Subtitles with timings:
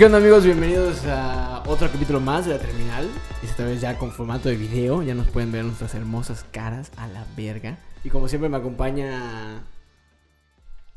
[0.00, 0.46] ¿qué onda amigos?
[0.46, 3.06] Bienvenidos a otro capítulo más de la terminal.
[3.42, 5.02] Esta vez ya con formato de video.
[5.02, 7.76] Ya nos pueden ver nuestras hermosas caras a la verga.
[8.02, 9.62] Y como siempre me acompaña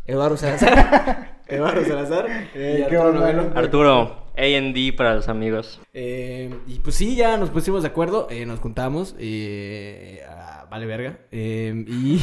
[0.06, 1.42] Eduardo Salazar.
[1.50, 2.28] Eduardo Salazar.
[2.56, 3.60] Eh, y ¿qué Arturo onda?
[3.60, 5.82] Arturo, AD para los amigos.
[5.94, 8.30] Eh, y pues sí, ya nos pusimos de acuerdo.
[8.32, 9.18] eh, nos juntamos.
[10.30, 11.18] ah, vale verga.
[11.30, 12.22] eh, y...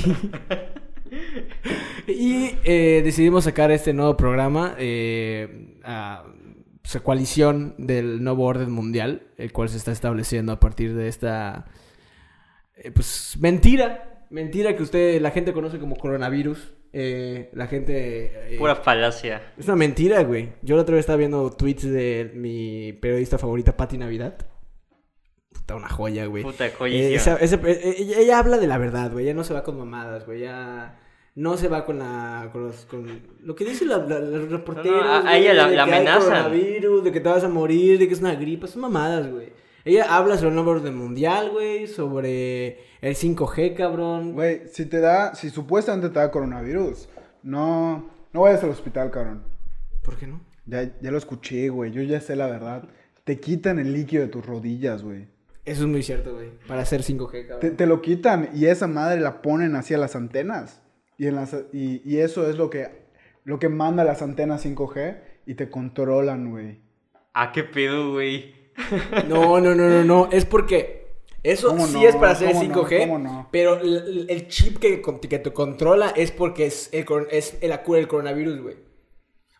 [2.11, 4.77] y eh, decidimos sacar este nuevo programa.
[4.78, 6.25] Eh, a-
[6.91, 9.22] pues, a coalición del nuevo orden mundial.
[9.36, 11.66] El cual se está estableciendo a partir de esta...
[12.77, 14.27] eh, pues mentira.
[14.30, 16.74] Mentira que usted, la gente conoce como coronavirus.
[16.92, 18.55] Eh, la gente...
[18.55, 19.52] eh, Pura falacia.
[19.58, 20.52] es una mentira, güey.
[20.62, 24.34] Yo la otra vez estaba viendo tweets de mi periodista favorita, Patti Navidad.
[25.52, 26.42] Puta, una joya, güey.
[26.44, 29.25] Puta Eh, esa- eh, ella, ella habla de la verdad, güey.
[29.25, 30.42] Ella no se va con mamadas, güey.
[30.42, 30.98] Ella
[31.34, 32.48] no se va con la...
[32.53, 33.06] Con, los- con
[33.42, 35.77] lo que dicen la- la- los reporteros, No, no, a- a güey, ella la- de
[35.77, 36.22] la que hay amenazan.
[36.22, 38.67] coronavirus, de que te vas a morir, de que es una gripa.
[38.67, 39.53] Son mamadas, güey.
[39.84, 41.87] Ella habla sobre el nuevo orden mundial, güey.
[41.87, 44.33] Sobre el 5G, cabrón.
[44.34, 47.09] Güey, si te da, si supuestamente te da coronavirus,
[47.42, 49.42] no, no vayas al hospital, cabrón.
[50.03, 50.41] ¿Por qué no?
[50.67, 52.84] Ya, ya lo escuché, güey, yo ya sé la verdad.
[53.25, 55.28] Te quitan el líquido de tus rodillas, güey.
[55.65, 56.50] Eso es muy cierto, güey.
[56.67, 57.61] Para hacer 5G, cabrón.
[57.61, 60.83] Te, te lo quitan y esa madre la ponen hacia las antenas.
[61.20, 62.88] Y, en las, y, y eso es lo que,
[63.44, 66.78] lo que manda las antenas 5G y te controlan, güey.
[67.34, 68.54] Ah, qué pedo, güey.
[69.28, 70.28] No, no, no, no, no.
[70.32, 71.09] Es porque
[71.42, 72.09] eso ¿Cómo sí no?
[72.09, 72.75] es para hacer ¿Cómo no?
[72.86, 72.98] 5G.
[73.00, 73.48] ¿Cómo no?
[73.53, 77.82] Pero el, el chip que, que te controla es porque es, el, coron- es la
[77.82, 78.76] cura del coronavirus, güey.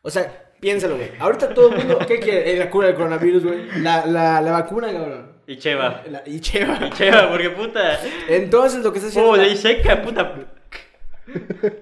[0.01, 1.11] O sea, piénsalo, güey.
[1.19, 2.57] Ahorita todo el mundo, ¿qué quiere?
[2.57, 3.67] La cura del coronavirus, güey.
[3.83, 5.33] La, la, la vacuna, cabrón.
[5.47, 6.05] Y Cheva.
[6.09, 6.79] La- y cheva.
[6.87, 7.99] Y Cheva, porque puta.
[8.29, 9.31] Entonces lo que está haciendo.
[9.33, 10.50] Oh, la- ley seca, puta.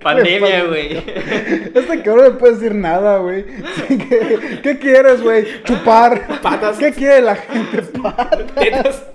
[0.03, 0.97] Pandemia, güey.
[1.75, 3.45] Este cabrón no me puede decir nada, güey.
[3.89, 5.63] ¿Qué, qué quieres, güey?
[5.65, 6.41] Chupar.
[6.41, 6.79] Patas.
[6.79, 7.83] ¿Qué quiere la gente?
[8.03, 8.55] Patas.
[8.55, 9.07] tetas.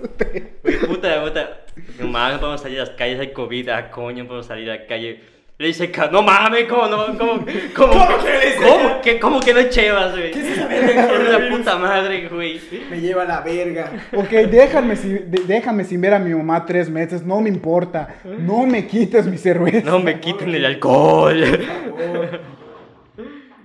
[0.63, 1.65] Güey, puta, puta.
[1.99, 3.69] No mames, no podemos salir a las calles, hay COVID.
[3.69, 5.32] Ah, coño, no podemos salir a la calle.
[5.59, 6.07] Ley seca.
[6.07, 7.05] No mames, ¿cómo no?
[7.17, 8.55] ¿Cómo, cómo, ¿Cómo que?
[8.57, 10.31] ¿Cómo que, cómo que no Chevas, güey?
[10.31, 12.59] ¿Qué es esa verga, Es una puta madre, güey.
[12.89, 13.91] Me lleva a la verga.
[14.15, 18.15] Ok, déjame sin, déjame sin ver a mi mamá tres meses, no me importa.
[18.23, 19.89] No me quites mi cerveza.
[19.89, 21.43] No me quiten el alcohol.
[21.45, 22.41] favor.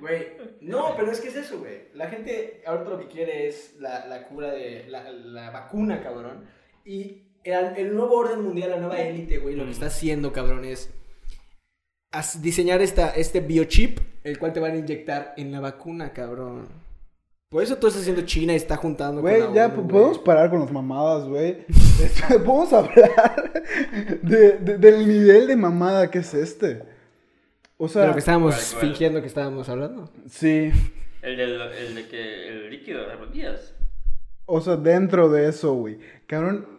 [0.01, 0.27] Güey,
[0.61, 1.89] no, pero es que es eso, güey.
[1.95, 6.45] La gente ahorita lo que quiere es la, la cura de la, la vacuna, cabrón.
[6.85, 10.65] Y el, el nuevo orden mundial, la nueva élite, güey, lo que está haciendo, cabrón,
[10.65, 10.95] es
[12.41, 16.67] diseñar esta, este biochip, el cual te van a inyectar en la vacuna, cabrón.
[17.51, 20.19] Por eso todo está haciendo China y está juntando Güey, con la ya ONU, podemos
[20.19, 21.65] parar con las mamadas, güey.
[21.99, 23.53] Este, Podemos hablar
[24.23, 26.83] de- de- del nivel de mamada que es este.
[27.77, 28.81] O De sea, lo que estábamos ¿Cuál, cuál?
[28.83, 30.11] fingiendo que estábamos hablando.
[30.29, 30.71] sí.
[31.23, 33.75] El, del, el de que el líquido de las rodillas.
[34.47, 35.99] O sea, dentro de eso, güey.
[36.29, 36.78] Cabrón,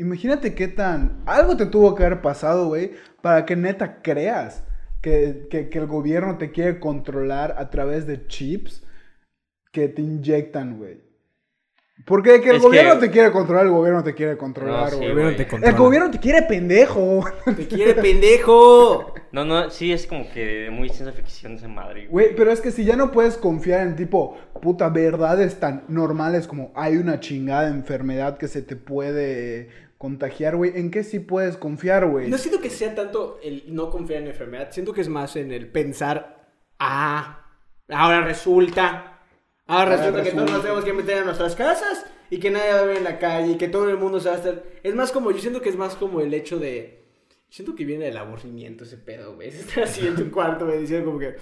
[0.00, 1.22] imagínate qué tan...
[1.26, 4.64] Algo te tuvo que haber pasado, güey, para que neta creas
[5.02, 8.82] que, que- que el gobierno te quiere controlar a través de chips
[9.72, 11.00] que te inyectan, güey.
[12.06, 14.88] Porque que el Es gobierno que- te quiere controlar, el gobierno te quiere controlar, No,
[14.90, 15.06] sí, güey.
[15.08, 15.36] El gobierno güey.
[15.36, 15.70] te controla.
[15.70, 17.24] el gobierno te quiere pendejo.
[17.56, 19.14] te quiere, pendejo.
[19.32, 22.70] No, no, sí es como que muy ciencia ficción esa madre, Güey, pero es que
[22.70, 27.68] si ya no puedes confiar en tipo, puta, verdades tan normales como hay una chingada
[27.68, 29.68] enfermedad que se te puede
[30.00, 32.30] contagiar, güey, ¿en qué sí puedes confiar, güey?
[32.30, 35.36] No siento que sea tanto el no confiar en la enfermedad, siento que es más
[35.36, 36.48] en el pensar,
[36.78, 37.46] ah,
[37.86, 39.20] ahora resulta,
[39.66, 42.72] ahora Ahora resulta que todos nos tenemos que meter a nuestras casas y que nadie
[42.72, 44.64] va a ver en la calle y que todo el mundo se va a estar...
[44.82, 47.04] Es más como, yo siento que es más como el hecho de...
[47.50, 49.50] Siento que viene del aburrimiento ese pedo, güey.
[49.52, 51.36] Se está así en tu cuarto, güey, diciendo como que...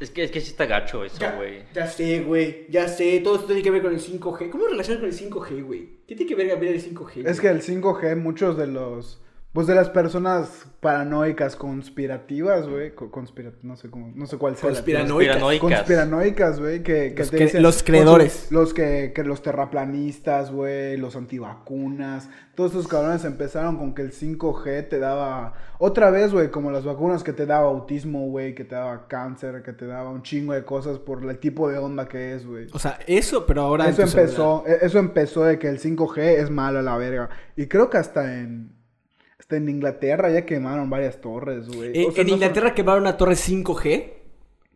[0.00, 1.62] Es que, es que sí está gacho eso, Ya, güey.
[1.72, 4.50] ya sé, güey, ya sé, todo esto tiene que ver con el 5G.
[4.50, 5.88] ¿Cómo relacionas con el 5G, güey?
[6.06, 7.26] ¿Qué tiene que ver ver el 5G?
[7.26, 9.20] Es que el 5G, muchos de los,
[9.54, 14.56] pues de las personas paranoicas conspirativas, güey, co- conspira- no sé cómo, no sé cuál
[14.56, 14.68] sea.
[14.68, 15.36] Conspiranoicas.
[15.38, 15.78] Conspiranoicas.
[15.78, 18.50] Conspiranoicas, güey, que, que Los te cre- dicen- los creedores.
[18.50, 24.12] Los que, que los terraplanistas, güey, los antivacunas, todos estos cabrones empezaron con que el
[24.12, 28.64] 5G te daba, otra vez, güey, como las vacunas que te daba autismo, güey, que
[28.64, 32.08] te daba cáncer, que te daba un chingo de cosas por el tipo de onda
[32.08, 32.66] que es, güey.
[32.72, 33.88] O sea, eso, pero ahora...
[33.88, 34.18] Eso celular.
[34.24, 37.30] empezó, e- eso empezó de que el 5G es malo a la verga.
[37.56, 38.72] Y creo que hasta en,
[39.44, 41.90] hasta en Inglaterra ya quemaron varias torres, güey.
[42.06, 44.12] O sea, en no son- Inglaterra quemaron una torre 5G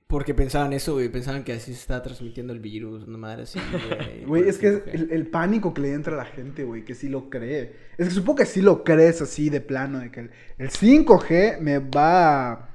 [0.07, 1.09] porque pensaban eso, güey.
[1.09, 4.25] Pensaban que así se está transmitiendo el virus, una madre así, güey.
[4.27, 4.91] Güey, es que es 5G.
[4.93, 7.73] el, el pánico que le entra a la gente, güey, que sí lo cree.
[7.97, 11.61] Es que supongo que sí lo crees así de plano, de que el, el 5G
[11.61, 12.68] me va a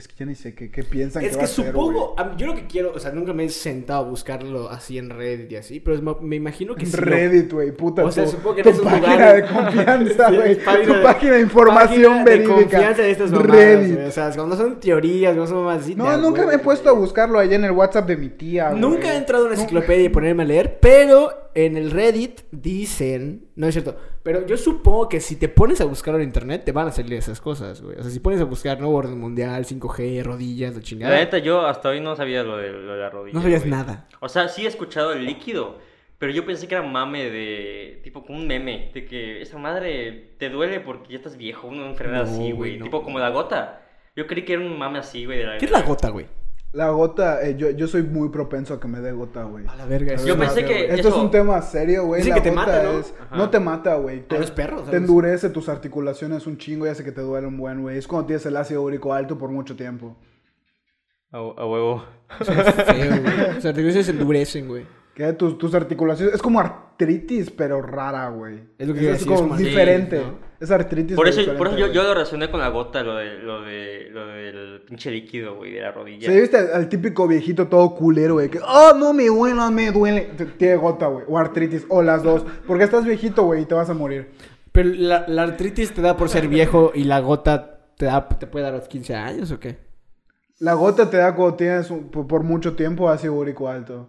[0.00, 2.24] Es que ya ni sé qué, qué piensan Es que, que va a supongo, a
[2.24, 5.10] mí- yo lo que quiero, o sea, nunca me he sentado a buscarlo así en
[5.10, 8.02] Reddit y así, pero es me imagino que sí lo- Reddit, güey, puta.
[8.02, 10.56] O sea, tu, supongo que en tu esos página lugares- de confianza, güey.
[10.86, 12.54] tu de- página de información página de verídica.
[12.54, 13.94] confianza de estas mamadas, Reddit.
[13.96, 15.86] güey, O sea, cuando son teorías, no son más.
[15.94, 17.04] No, nunca me he puesto a güey.
[17.04, 18.70] buscarlo allá en el WhatsApp de mi tía.
[18.70, 23.48] Nunca he entrado a una enciclopedia y ponerme a leer, pero en el Reddit dicen,
[23.56, 26.72] no es cierto, pero yo supongo que si te pones a buscarlo en internet te
[26.72, 27.96] van a salir esas cosas, güey.
[27.98, 31.16] O sea, si pones a buscar nuevo orden mundial, 5G, rodillas, la La chingada.
[31.16, 33.34] neta, yo hasta hoy no sabía lo de, lo de la rodilla.
[33.34, 33.70] No sabías güey.
[33.70, 34.08] nada.
[34.20, 35.78] O sea, sí he escuchado el líquido,
[36.18, 38.00] pero yo pensé que era mame de.
[38.04, 38.90] Tipo, como un meme.
[38.94, 42.54] De que esa madre te duele porque ya estás viejo, una enfermedad No, así, güey,
[42.54, 42.78] güey.
[42.78, 42.84] no.
[42.84, 43.82] Tipo, como la gota.
[44.16, 45.38] Yo creí que era un mame así, güey.
[45.38, 46.26] de la- ¿Qué es la gota, güey?
[46.72, 49.66] La gota, eh, yo, yo soy muy propenso a que me dé gota, güey.
[49.66, 50.14] A la verga.
[50.14, 52.22] eso Yo es pensé que- Esto es eso- un tema serio, güey.
[52.22, 52.98] La que te gota mata, ¿no?
[53.00, 53.36] es- Ajá.
[53.36, 54.20] No te mata, güey.
[54.28, 55.00] Te, los perros, te ¿sabes?
[55.00, 57.98] endurece tus articulaciones un chingo y hace que te duele un buen, güey.
[57.98, 60.16] Es cuando tienes el ácido úrico alto por mucho tiempo.
[61.32, 62.04] A, a huevo.
[62.44, 63.54] Feo, güey.
[63.54, 64.86] Los articulaciones se endurecen, güey.
[65.14, 66.34] Que tus, tus articulaciones...
[66.34, 68.60] Es como artritis, pero rara, güey.
[68.78, 70.18] Es lo que es, es decir, es como artritis, diferente.
[70.18, 70.50] ¿no?
[70.60, 73.38] Es artritis Por eso, por eso yo, yo lo relacioné con la gota, lo, de,
[73.38, 76.30] lo, de, lo del pinche líquido, güey, de la rodilla.
[76.30, 79.70] Sí, viste al, al típico viejito todo culero, güey, que, oh, no me duele, no
[79.70, 80.30] me duele.
[80.58, 82.44] Tiene gota, güey, o artritis, o las dos.
[82.66, 84.30] Porque estás viejito, güey, y te vas a morir.
[84.72, 88.46] Pero la, la artritis te da por ser viejo y la gota te, da, te
[88.46, 89.78] puede dar a los 15 años o qué?
[90.58, 94.08] La gota te da cuando tienes un- por, por mucho tiempo ácido úrico alto.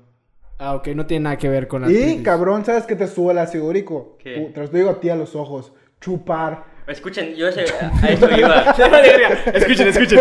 [0.63, 2.23] Ah, ok, no tiene nada que ver con la Y, artritis.
[2.23, 4.15] cabrón, ¿sabes qué te sube el ácido úrico?
[4.21, 4.51] ¿Qué?
[4.53, 5.73] Te lo digo a ti a los ojos.
[5.99, 6.65] Chupar.
[6.87, 8.61] Escuchen, yo ese, a eso iba.
[9.53, 10.19] escuchen, escuchen.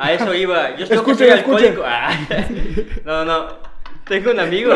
[0.00, 0.76] A eso iba.
[0.76, 1.66] Yo soy, Escuchen, soy escuchen.
[1.68, 1.82] alcohólico.
[1.86, 2.10] Ah.
[3.04, 3.68] No, no.
[4.08, 4.72] Tengo un amigo.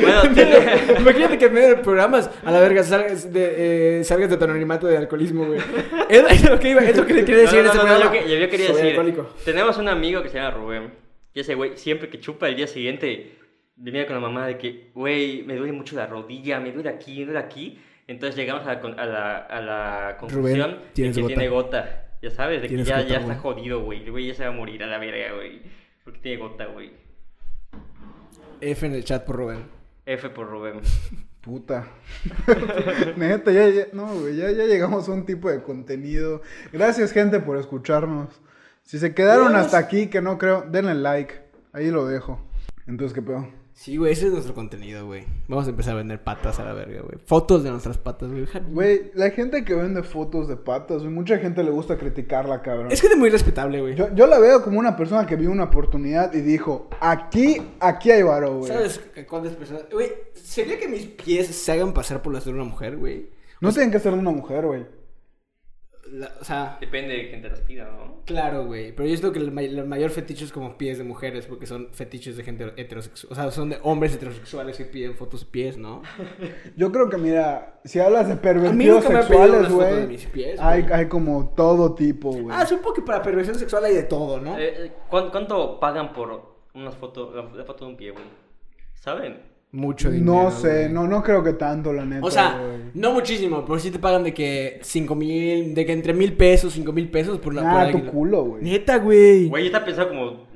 [0.00, 0.56] Bueno, tiene...
[0.98, 4.44] Imagínate que en medio de programas, a la verga, salgas de, eh, salgas de tu
[4.44, 5.60] anonimato de alcoholismo, güey.
[6.08, 7.78] Es, es lo que iba, es lo que le quería decir No, en no, ese
[7.78, 8.04] no, programa.
[8.16, 8.90] yo, que- yo quería Soy decir.
[8.90, 9.30] alcohólico.
[9.44, 10.90] Tenemos un amigo que se llama Rubén.
[11.32, 13.36] Y ese güey, siempre que chupa el día siguiente,
[13.82, 17.18] venía con la mamá de que, güey, me duele mucho la rodilla, me duele aquí,
[17.18, 17.78] me duele aquí.
[18.06, 21.26] Entonces llegamos a la, a la, a la conclusión de que gota.
[21.26, 22.06] tiene gota.
[22.22, 24.04] Ya sabes, de que ya, gota, ya está jodido, güey.
[24.04, 25.62] El güey ya se va a morir a la verga, güey.
[26.04, 26.92] Porque tiene gota, güey.
[28.60, 29.64] F en el chat por Rubén.
[30.06, 30.80] F por Rubén.
[31.40, 31.88] Puta.
[33.16, 36.40] Neta, ya, ya, no, güey, ya, ya llegamos a un tipo de contenido.
[36.72, 38.40] Gracias, gente, por escucharnos.
[38.82, 41.40] Si se quedaron hasta aquí, que no creo, denle like.
[41.72, 42.40] Ahí lo dejo.
[42.86, 43.61] Entonces, ¿qué pedo?
[43.74, 45.24] Sí, güey, ese es nuestro contenido, güey.
[45.48, 47.18] Vamos a empezar a vender patas a la verga, güey.
[47.24, 48.46] Fotos de nuestras patas, güey.
[48.70, 52.92] Güey, la gente que vende fotos de patas, güey, mucha gente le gusta criticarla, cabrón.
[52.92, 53.94] Es gente muy respetable, güey.
[53.94, 58.10] Yo, yo la veo como una persona que vio una oportunidad y dijo, aquí, aquí
[58.10, 58.70] hay varo, güey.
[58.70, 59.84] ¿Sabes cuántas personas?
[59.90, 63.30] Güey, ¿sería que mis pies se hagan pasar por las de una mujer, güey?
[63.60, 64.86] No tienen que ser de una mujer, güey.
[66.12, 68.20] La- o sea, Depende de quién te las pida, ¿no?
[68.26, 68.92] claro, güey.
[68.92, 71.88] Pero yo siento que el, el mayor fetiche es como pies de mujeres, porque son
[71.92, 73.32] fetiches de gente heterosexual.
[73.32, 76.02] O sea, son de hombres heterosexuales que piden fotos pies, ¿no?
[76.76, 80.18] Yo creo que, mira, si hablas de pervertidos sexuales, güey,
[80.60, 82.48] hay, hay como todo tipo, güey.
[82.50, 84.58] Ah, supongo que para perversión sexual hay de todo, ¿no?
[84.58, 88.24] Eh, eh, ¿cuán- ¿Cuánto pagan por una foto, la, la foto de un pie, güey?
[88.94, 89.40] ¿Saben?
[89.74, 90.44] Mucho dinero.
[90.44, 90.92] no sé, güey.
[90.92, 92.82] no, no creo que tanto, la neta, O sea, güey.
[92.94, 96.74] no muchísimo, pero sí te pagan de que 5 mil, de que entre mil pesos,
[96.74, 98.62] 5 mil pesos por la por Ah, tu culo, güey.
[98.62, 99.48] Neta, güey.
[99.48, 100.46] Güey, yo estaba pensando como,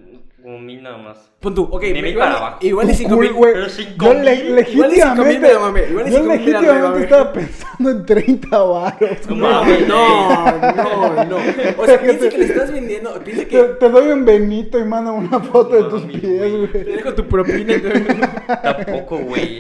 [0.47, 1.19] como mil nada más.
[1.41, 2.59] Pon tú, ok, De mil igual, para abajo.
[2.61, 3.33] igual y Tu 5 culo, mil.
[3.37, 3.53] güey.
[3.55, 4.25] pero cinco Yo mil.
[4.25, 8.07] le- Igual y cinco mil legítimamente, igual yo cinco mil la legítimamente estaba pensando en
[8.07, 9.11] 30 varos.
[9.29, 9.89] No mames.
[9.89, 11.37] No, no, no.
[11.79, 13.13] O sea, piensa que le estás vendiendo.
[13.25, 16.69] Piensa que te doy un Benito y manda una foto de tus Mami, pies, güey.
[16.73, 17.75] te dejo tu propina.
[18.63, 19.59] Tampoco, güey.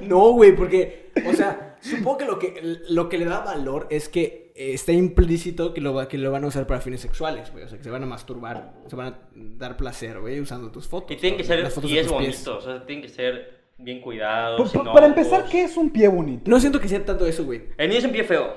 [0.00, 4.08] No, güey, porque, o sea, supongo que lo que, lo que le da valor es
[4.08, 7.50] que eh, está implícito que lo, va- que lo van a usar para fines sexuales,
[7.52, 7.64] güey.
[7.64, 10.86] O sea, que se van a masturbar, se van a dar placer, güey, usando tus
[10.88, 11.16] fotos.
[11.16, 13.60] Y tienen que ser Las fotos de pies tus bonitos, o sea, tienen que ser
[13.78, 14.70] bien cuidados.
[14.70, 15.46] Sin pa- para empezar.
[15.50, 16.50] ¿qué es un pie bonito?
[16.50, 17.62] No siento que sea tanto eso, güey.
[17.76, 18.54] El mío es un pie feo.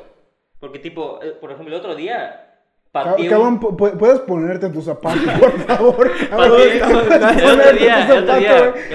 [0.59, 2.44] Porque, tipo, eh, por ejemplo, el otro día.
[3.03, 6.11] Cabrón, pu- pu- ¿puedes ponerte tus zapatos, por favor?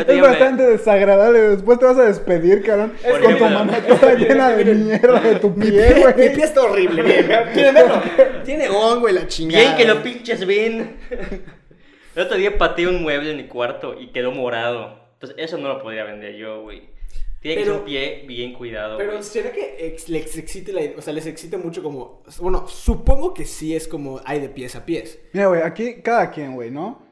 [0.07, 1.41] Es bastante desagradable.
[1.41, 5.37] Después te vas a despedir, cabrón, Por con tu mano toda llena de mierda de
[5.37, 6.35] tu pie, Mi güey.
[6.35, 7.27] pie está horrible, bien.
[7.53, 8.03] ¿Quieren verlo?
[8.45, 9.63] Tiene hongo y la chingada.
[9.63, 10.97] Bien que lo pinches ven.
[12.17, 14.99] El otro día pateé un mueble en mi cuarto y quedó morado.
[15.15, 16.89] Entonces, eso no lo podría vender yo, güey.
[17.41, 19.23] Tiene que ser Pero- un pie bien cuidado, Pero güey.
[19.23, 22.23] ¿será que ex- les excite la O sea, les excite mucho como...
[22.39, 25.19] Bueno, supongo que sí es como hay de pies a pies.
[25.33, 27.09] Mira, güey, aquí cada quien, güey, ¿no?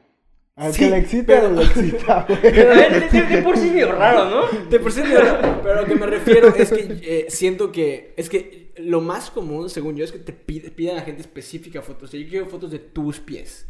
[0.55, 2.41] Al Sí, que le excita, pero- le excita, A güey.
[2.41, 4.47] ver, de, de- de por sí medio raro, ¿no?
[4.69, 8.13] De por sí, pero pero a lo que me refiero es que eh, siento que...
[8.17, 11.81] Es que lo más común, según yo, es que te pide- pidan a gente específica
[11.81, 12.09] fotos.
[12.09, 13.67] O sea, yo quiero fotos de tus pies.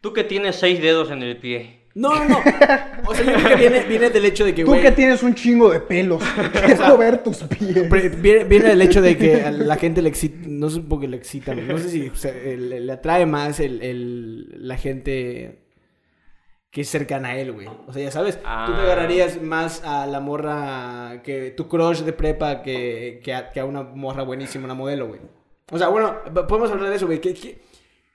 [0.00, 1.83] Tú que tienes seis dedos en el pie.
[1.96, 2.38] No, no, no.
[3.06, 4.82] O sea, yo creo que viene, viene del hecho de que, Tú güey.
[4.82, 6.22] que tienes un chingo de pelos.
[6.66, 7.86] Quiero ver tus pies.
[7.88, 11.00] pre- Viene, viene del hecho de que a la gente le excita, no sé por
[11.00, 14.76] qué le excita, no sé si o sea, le, le atrae más el, el- la
[14.76, 15.60] gente
[16.72, 17.68] que es cercana a él, güey.
[17.86, 18.82] O sea, ya sabes, tú te Ah.
[18.82, 23.64] agarrarías más a la morra que tu crush de prepa que, que, a, que a
[23.64, 25.20] una morra buenísima, una modelo, güey.
[25.70, 26.16] O sea, bueno,
[26.48, 27.20] podemos hablar de eso, güey.
[27.20, 27.58] ¿Qué- qué-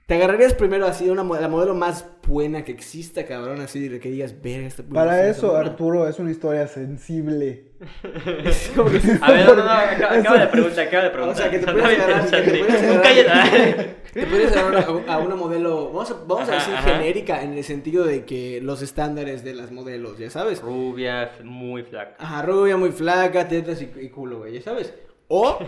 [0.10, 4.00] Te agarrarías primero así a una, la modelo más buena que exista, cabrón, así de
[4.00, 5.60] que digas, verga, esta Para eso, morra".
[5.60, 7.66] Arturo, es una historia sensible.
[8.44, 11.36] Es como que- A ver, no, no, no, acaba, acaba de preguntar, acaba de preguntar.
[11.36, 12.66] O sea, que te puedes agarrar, que te interesante.
[12.66, 13.96] puedes agarrar- Cállate.
[14.10, 16.90] Te puedes agarrar a, a una modelo, vamos a, vamos a decir ajá.
[16.98, 20.60] genérica, en el sentido de que los estándares de las modelos, ya sabes.
[20.64, 22.16] Rubia, muy flaca.
[22.18, 24.92] Ajá, rubia, muy flaca, tetas y, y culo, güey, ya sabes.
[25.28, 25.60] O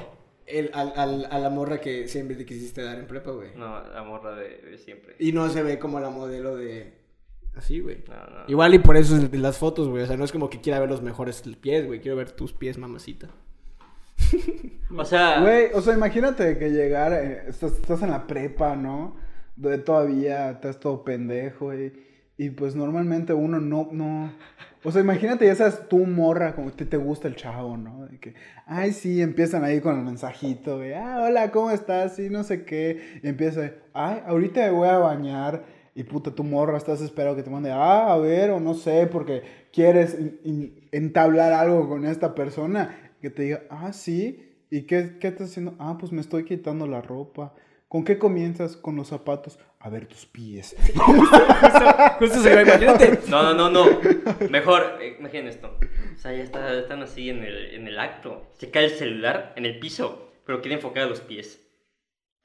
[0.52, 3.50] el, al, al- a la morra que siempre te quisiste dar en prepa, güey.
[3.56, 5.16] No, la morra de, de siempre.
[5.20, 6.94] Y no se ve como la modelo de...
[7.56, 7.98] Así, güey.
[8.08, 8.44] No, no.
[8.48, 10.04] Igual y por eso es de las fotos, güey.
[10.04, 12.00] O sea, no es como que quiera ver los mejores pies, güey.
[12.00, 13.28] Quiero ver tus pies, mamacita.
[14.98, 19.16] O sea, Güey, o sea, imagínate que llegar, eh, estás, estás en la prepa, ¿no?
[19.56, 21.94] De todavía estás todo pendejo, güey.
[22.38, 24.34] Y pues normalmente uno no, no.
[24.84, 28.08] O sea, imagínate, ya sabes, tú morra, como que te gusta el chavo, ¿no?
[28.08, 28.34] De que,
[28.66, 30.94] ay, sí, empiezan ahí con el mensajito, güey.
[30.94, 32.16] Ah, hola, ¿cómo estás?
[32.16, 33.20] Sí, no sé qué.
[33.22, 35.66] Y empieza, ay, ahorita me voy a bañar.
[35.94, 39.08] Y puta, tu morra, estás esperando que te mande, ah, a ver, o no sé,
[39.12, 40.18] porque quieres
[40.92, 43.14] entablar algo con esta persona.
[43.22, 44.48] Que te diga, ah, sí.
[44.72, 45.76] ¿Y qué, qué estás haciendo?
[45.78, 47.54] Ah, pues me estoy quitando la ropa.
[47.88, 48.78] ¿Con qué comienzas?
[48.78, 49.60] Con los zapatos.
[49.84, 50.76] A ver tus pies.
[52.20, 53.20] Justo se ve, imagínate.
[53.28, 54.00] no, no, no, no.
[54.50, 55.76] Mejor, eh, imaginen esto.
[56.16, 58.48] O sea, ya está- están así en el, en el acto.
[58.60, 61.60] Se cae el celular en el piso, pero quiere enfocar a los pies.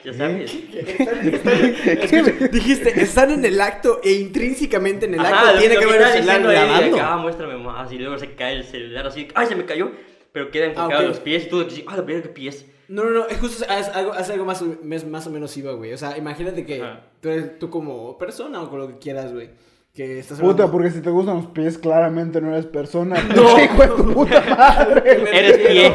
[0.03, 0.55] Ya sabes.
[0.75, 5.81] Escucha, dijiste, están en el acto e intrínsecamente en el Ajá, acto lo- tiene lo
[5.81, 6.99] que ver el celular grabando.
[7.01, 7.93] Ah, muéstrame más.
[7.93, 9.29] Y luego se cae el celular así.
[9.35, 9.91] ¡Ay, se me cayó!
[10.33, 11.05] Pero queda enfocado ok.
[11.07, 12.67] a los pies y tú dices, ¡ah, la verga, qué pies!
[12.89, 14.63] No, no, no, es justo es algo, es algo más,
[15.07, 15.93] más o menos iba, güey.
[15.93, 16.83] O sea, imagínate que
[17.21, 19.51] tú, eres, tú como persona o con lo que quieras, güey.
[19.93, 23.17] Que estás Puta, hablando- porque si te gustan los pies, claramente no eres persona.
[23.35, 23.59] No.
[23.59, 25.23] hijo de tu puta madre.
[25.39, 25.87] Eres pie.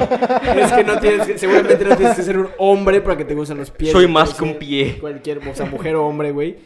[0.60, 3.36] Es que no tienes que, seguramente no tienes que ser un hombre para que te
[3.36, 3.92] gusten los pies.
[3.92, 4.98] Soy más que un pie.
[5.00, 6.58] Cualquier, o sea, mujer o hombre, güey.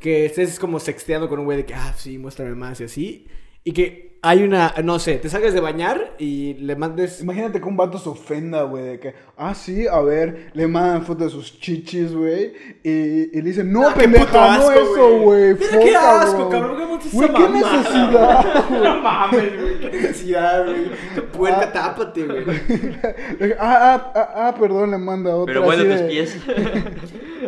[0.00, 3.26] Que estés como sexteando con un güey de que, ah, sí, muéstrame más y así.
[3.64, 7.20] Y que hay una, no sé, te salgas de bañar y le mandes...
[7.20, 11.04] Imagínate que un vato se ofenda, güey, de que, ah, sí, a ver, le mandan
[11.04, 15.18] fotos de sus chichis, güey, y, y le dicen, no, Ah, pendeja, no asco, eso,
[15.20, 16.48] güey, Mira qué asco, bro".
[16.50, 18.82] cabrón, ¿qué Güey, qué necesidad, güey.
[18.82, 20.90] No mames, güey, qué necesidad, güey.
[21.32, 22.44] Puerca, tápate, güey.
[23.58, 26.36] ah, ah, ah, ah, perdón, le manda otra Pero bueno, tus de- pies.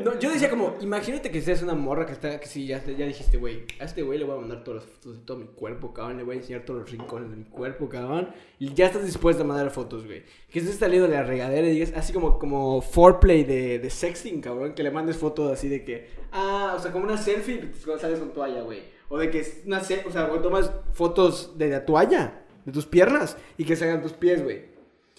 [0.05, 3.05] No, yo decía como, imagínate que seas una morra que está, que sí, ya, ya
[3.07, 5.47] dijiste, güey, a este güey le voy a mandar todas las fotos de todo mi
[5.47, 8.87] cuerpo, cabrón, le voy a enseñar todos los rincones de mi cuerpo, cabrón, y ya
[8.87, 10.23] estás dispuesto a mandar fotos, güey.
[10.51, 14.41] Que estés saliendo de la regadera y digas, así como, como foreplay de, de sexting,
[14.41, 18.01] cabrón, que le mandes fotos así de que, ah, o sea, como una selfie cuando
[18.01, 18.81] sales con toalla, güey.
[19.09, 22.73] O de que es una se- o sea, güey, tomas fotos de la toalla, de
[22.73, 24.71] tus piernas, y que se hagan tus pies, güey.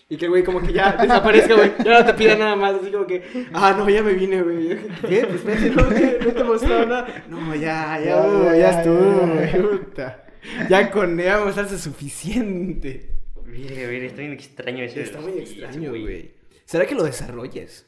[0.07, 1.71] Y que el güey como que ya desaparezca, güey.
[1.86, 2.75] Ya no te pida nada más.
[2.75, 4.77] Así como que, ah, no, ya me vine, güey.
[5.07, 5.25] ¿Qué?
[5.25, 7.24] Pues espérate, no, te- no te mostró nada.
[7.29, 9.62] No, ya, ya, Ya, uh, ya, ya, ya, estuvo, güey.
[9.79, 10.25] puta.
[10.69, 13.10] Ya con ella mostrarse suficiente.
[13.45, 15.01] Mire, mire, está bien extraño ese.
[15.03, 16.31] Está muy extraño, güey.
[16.65, 17.86] ¿Será que lo desarrolles?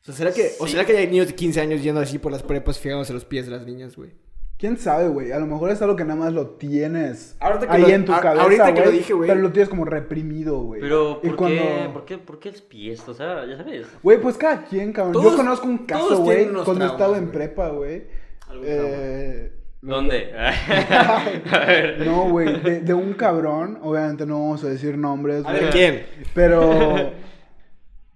[0.00, 0.72] O sea, ¿será que, o Sí.
[0.72, 3.46] será que hay niños de 15 años yendo así por las prepas fijándose los pies
[3.46, 4.10] de las niñas, güey?
[4.58, 5.30] ¿Quién sabe, güey?
[5.30, 8.04] A lo mejor es algo que nada más lo tienes Ahorita que ahí lo- en
[8.04, 9.28] tu a- cabeza, ahorita que lo dije, güey.
[9.28, 10.80] Pero lo tienes como reprimido, güey.
[10.80, 13.08] Pero, Y ¿por, cuando- qué, ¿por, qué, ¿por qué los pies?
[13.08, 13.86] O sea, ya sabes.
[14.02, 15.12] Güey, pues cada quien, cabrón.
[15.12, 18.02] Todos- Yo conozco un caso, güey, cuando traumas, estaba en prepa, güey.
[18.64, 20.32] Eh, ¿Dónde?
[20.36, 22.04] a ver.
[22.06, 25.62] no, güey, de, de un cabrón, obviamente no vamos a decir nombres, A güey.
[25.64, 26.06] ver, ¿quién?
[26.34, 27.12] Pero.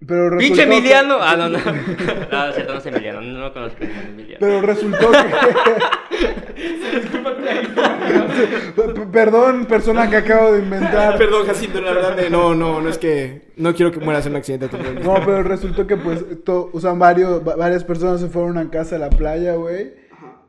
[0.05, 1.19] Pero resultó ¡Pinche que- Emiliano!
[1.21, 1.59] Ah, no, no.
[2.33, 3.21] No, es cierto, no es Emiliano.
[3.21, 4.39] No, no conozco a Emiliano.
[4.41, 5.19] Pero resultó que.
[9.13, 11.17] Perdón, persona que acabo de inventar.
[11.19, 14.33] Perdón, Jacinto, la verdad, de- no, no, no es que no quiero que mueras en
[14.33, 14.69] un accidente.
[15.03, 18.71] No, pero resultó que pues to- o sea, varios, va- varias personas se fueron a
[18.71, 19.93] casa a la playa, güey.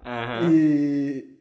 [0.04, 0.50] Ajá.
[0.52, 1.40] Y,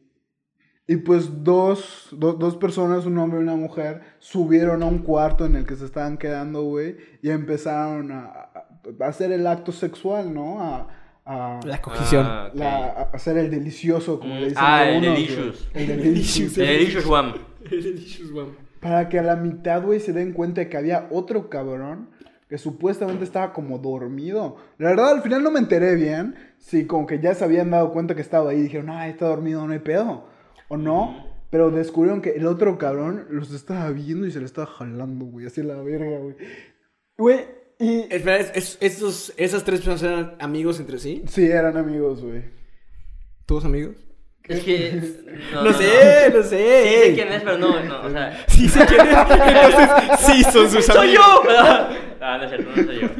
[0.87, 5.45] y pues dos, do- dos personas, un hombre y una mujer, subieron a un cuarto
[5.45, 8.67] en el que se estaban quedando, güey, y empezaron a, a-
[9.07, 10.59] hacer el acto sexual, ¿no?
[10.61, 10.87] A,
[11.25, 12.25] a- La cogición.
[12.27, 15.25] Ah, la- a hacer el delicioso, como Mm, le dicen ah, el algunos, güey.
[15.27, 15.69] delicious.
[15.73, 16.53] El delicious.
[16.53, 17.33] The Delicious One.
[17.69, 18.49] Delicious one.
[18.81, 22.09] Para que a la mitad, güey, se den cuenta de que había otro cabrón
[22.53, 24.57] que supuestamente estaba como dormido.
[24.77, 26.35] La verdad, al final no me enteré bien.
[26.59, 29.25] Si como que ya se habían dado cuenta que estaba ahí y dijeron, ah, está
[29.25, 30.27] dormido, no hay pedo.
[30.67, 31.25] O no.
[31.49, 35.47] Pero descubrieron que el otro cabrón los estaba viendo y se le estaba jalando, güey.
[35.47, 36.35] Así la verga, güey.
[37.17, 37.39] Güey,
[37.79, 38.01] y...
[38.13, 41.23] Espera, ¿es- es- estos, ¿esas tres personas eran amigos entre sí?
[41.25, 42.43] Sí, eran amigos, güey.
[43.47, 43.95] ¿Todos amigos?
[44.47, 44.91] Es que.
[45.53, 46.83] No, sé, no sé.
[46.83, 48.45] Sí sé quién es, pero no, no, o sea.
[48.49, 49.07] Sí sé quién es.
[49.07, 50.95] Entonces, sí son sus amigos.
[50.95, 51.23] ¡Soy yo!
[52.25, 53.09] Ah, no es cierto, no soy yo.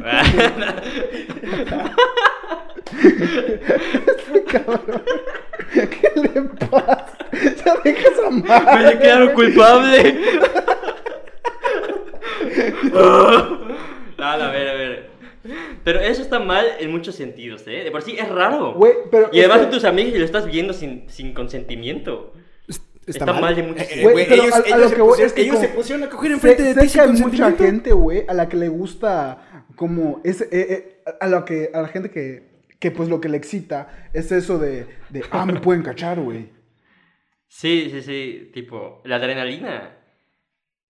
[5.72, 7.16] ¿Qué le pasa?
[7.32, 8.74] Ya deja esa madre.
[8.76, 10.20] Me declaro culpable.
[14.18, 15.10] No, a ver, a ver.
[15.84, 17.84] Pero eso está mal en muchos sentidos, ¿eh?
[17.84, 18.72] De por sí es raro.
[18.72, 22.32] Güey, pero y además que- tus amigos y lo estás viendo sin, sin consentimiento.
[23.06, 23.54] Está mal.
[23.54, 25.66] Güey, pero ellos, a- a ellos lo se que voy pusieron, es que ellos como-
[25.68, 28.24] se pusieron a coger enfrente Sé, de sé ti que sin hay mucha gente, güey,
[28.28, 32.10] a la que le gusta como ese, eh, eh, a lo que a la gente
[32.10, 36.20] que que pues lo que le excita es eso de, de ah, me pueden cachar,
[36.20, 36.50] güey.
[37.48, 38.50] Sí, sí, sí.
[38.52, 39.96] Tipo, la adrenalina.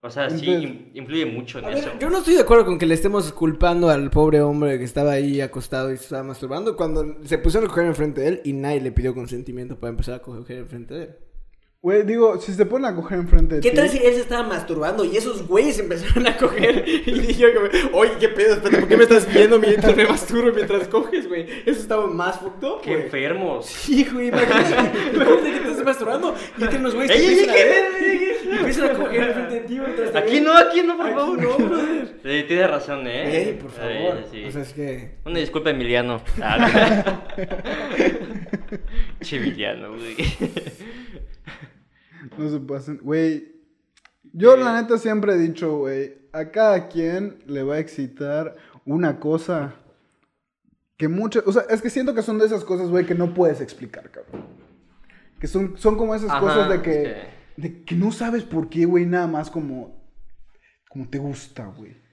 [0.01, 1.93] O sea, sí, Entonces- influye mucho en eso.
[1.99, 5.13] yo no estoy de acuerdo con que le estemos culpando al pobre hombre que estaba
[5.13, 8.53] ahí acostado y se estaba masturbando cuando se pusieron a coger enfrente de él y
[8.53, 11.17] nadie le pidió consentimiento para empezar a coger enfrente de él.
[11.85, 13.77] Güey, digo, si se ponen a coger enfrente de ¿Qué ti.
[13.77, 17.99] tal si él se estaba masturbando y esos güeyes empezaron a coger y dijeron, como,
[17.99, 21.47] oye, qué pedo, espérate, ¿por qué me estás viendo mientras me masturbo mientras coges, güey?
[21.67, 23.03] Eso estaba más fucked up, ¡Qué güey.
[23.05, 23.67] enfermos!
[23.67, 27.55] Sí, güey, imagínate, imagínate que estás masturbando y que los güeyes te ¡Ey, ey, empiezan
[27.55, 30.97] a ey, ver, empiezan a coger enfrente de ti mientras te Aquí no, aquí no,
[30.97, 31.43] por Aquí favor.
[31.43, 32.07] no, brother.
[32.23, 33.37] Sí, tienes razón, ¿eh?
[33.49, 34.25] Ey, por favor.
[34.33, 34.43] Sí.
[34.43, 35.11] O sea, es que...
[35.27, 36.23] Una disculpa, Emiliano.
[36.41, 37.21] Ah,
[39.21, 40.17] che, Emiliano, güey.
[42.39, 42.99] No se pasen.
[43.03, 43.55] Güey,
[44.33, 49.21] yo la neta siempre he dicho, güey, a cada quien le va a excitar una
[49.21, 49.75] cosa
[50.97, 51.45] que muchas...
[51.47, 54.11] O sea, es que siento que son de esas cosas, güey, que no puedes explicar,
[54.11, 54.47] cabrón.
[55.39, 57.15] Que son, son como esas Ajá, cosas de que,
[57.57, 60.03] de que no sabes por qué, güey, nada más como...
[60.89, 62.04] Como te gusta, güey.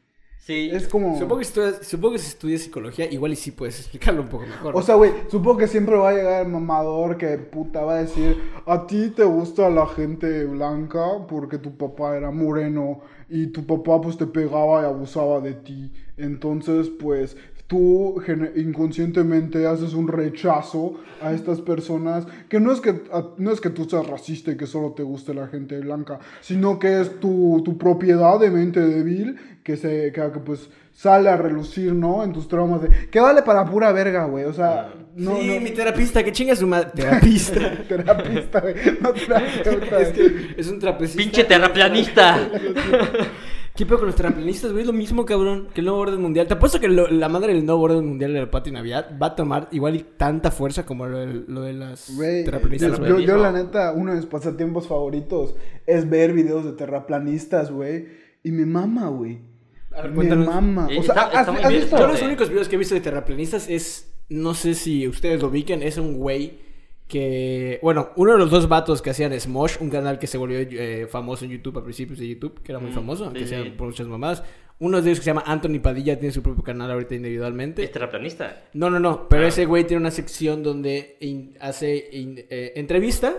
[0.42, 0.72] Sí.
[0.74, 1.20] Es como...
[1.20, 4.28] Supongo que, si estudias, supongo que si estudias psicología, igual y sí puedes explicarlo un
[4.28, 4.76] poco mejor.
[4.76, 8.02] O sea, güey, supongo que siempre va a llegar el mamador que puta va a
[8.02, 13.68] decir, a ti te gusta la gente blanca porque tu papá era moreno y tu
[13.68, 15.94] papá pues te pegaba y abusaba de ti.
[16.18, 17.38] Entonces, pues
[17.72, 18.22] tú
[18.58, 23.02] inconscientemente haces un rechazo a estas personas que no es que
[23.38, 26.80] no es que tú seas racista y que solo te guste la gente blanca, sino
[26.80, 31.38] que es tu, tu propiedad de mente débil que se que, que, pues sale a
[31.38, 32.26] relucir, ¿no?
[32.26, 34.44] En tus traumas de que vale para pura verga, güey.
[34.44, 36.90] O sea, no sí, no mi terapista, que chinga su madre.
[36.94, 37.84] Terapista.
[37.88, 38.76] terapista, güey.
[39.00, 39.14] No
[39.64, 40.02] terapeuta.
[40.02, 41.24] es que es un trapecista.
[41.24, 42.38] ¡Pinche terraplanista!
[43.82, 44.86] ¿Qué pedo con los terraplanistas, güey?
[44.86, 46.46] Lo mismo, cabrón, que el nuevo orden mundial.
[46.46, 49.26] Te apuesto que lo- la madre del nuevo orden mundial de la Pati Navidad va
[49.28, 53.18] a tomar igual y tanta fuerza como lo, de- lo de las Güey, terraplanistas, yo,
[53.20, 55.56] yo, la neta, uno de mis pasatiempos favoritos
[55.88, 58.06] es ver videos de terraplanistas, güey.
[58.44, 59.40] Y me mama, güey.
[60.14, 60.88] Me mama.
[60.92, 64.76] Eh, O sea, está- los únicos videos que he visto de terraplanistas es, no sé
[64.76, 66.60] si ustedes lo ubiquen, es un güey
[67.12, 70.60] que, bueno, uno de los dos vatos que hacían Smosh, un canal que se volvió
[70.60, 73.46] eh, famoso en YouTube a principios de YouTube, que era muy Mm, famoso, sí, que
[73.48, 73.56] sí.
[73.78, 74.44] por muchas mamadas.
[74.80, 77.84] Uno de ellos que se llama Anthony Padilla tiene su propio canal ahorita individualmente.
[77.84, 78.64] ¿Es terraplanista?
[78.74, 79.48] No, no, no, pero Ah.
[79.50, 83.36] ese güey tiene una sección donde in- hace in- eh, entrevista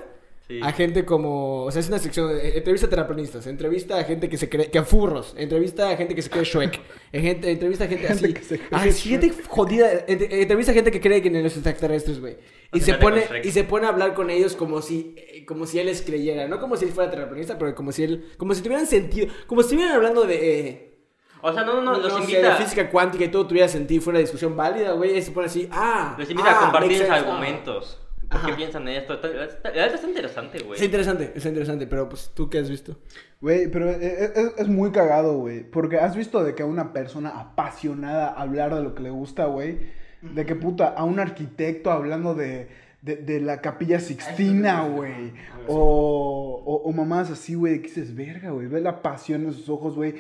[0.53, 0.61] Sí.
[0.63, 4.05] a gente como, o sea, es una sección de eh, entrevista a terraplanistas, entrevista a
[4.05, 6.81] gente que se cree, que a furros, entrevista a gente que se cree Shrek,
[7.13, 10.75] gente, entrevista a gente, Gente así, que se cree ah, gente jodida, ent- entrevista a
[10.75, 12.37] gente que cree que en los extraterrestres, güey,
[12.75, 15.79] y se pone, y se pone a hablar con ellos como si, eh, como si
[15.79, 18.63] él les creyera, no como si él fuera terraplanista, pero como si él, como si
[18.63, 20.95] tuvieran sentido, como si estuvieran hablando de, eh,
[21.41, 23.69] O sea, no, no, no, los no sé, invita, de física cuántica y todo tuviera
[23.69, 26.57] sentido y fuera una discusión válida, güey, y se pone así, ah, los invita ah,
[26.57, 27.15] a compartir makes sus ah.
[27.17, 28.02] argumentos.
[28.33, 29.15] ¿Por qué piensan en esto?
[29.15, 30.73] Está, está- la verdad está interesante, güey.
[30.75, 32.97] Está interesante, está interesante, pero pues tú qué has visto.
[33.41, 35.63] Güey, pero e- e- es, es muy cagado, güey.
[35.69, 39.45] Porque has visto de que a una persona apasionada hablar de lo que le gusta,
[39.47, 39.79] güey.
[40.23, 42.69] De que puta, a un arquitecto hablando de,
[43.03, 45.33] de, de la capilla Sixtina, güey.
[45.67, 48.69] O, o, o mamás así, güey, que dices, verga, güey.
[48.69, 50.15] Ve la pasión en sus ojos, güey.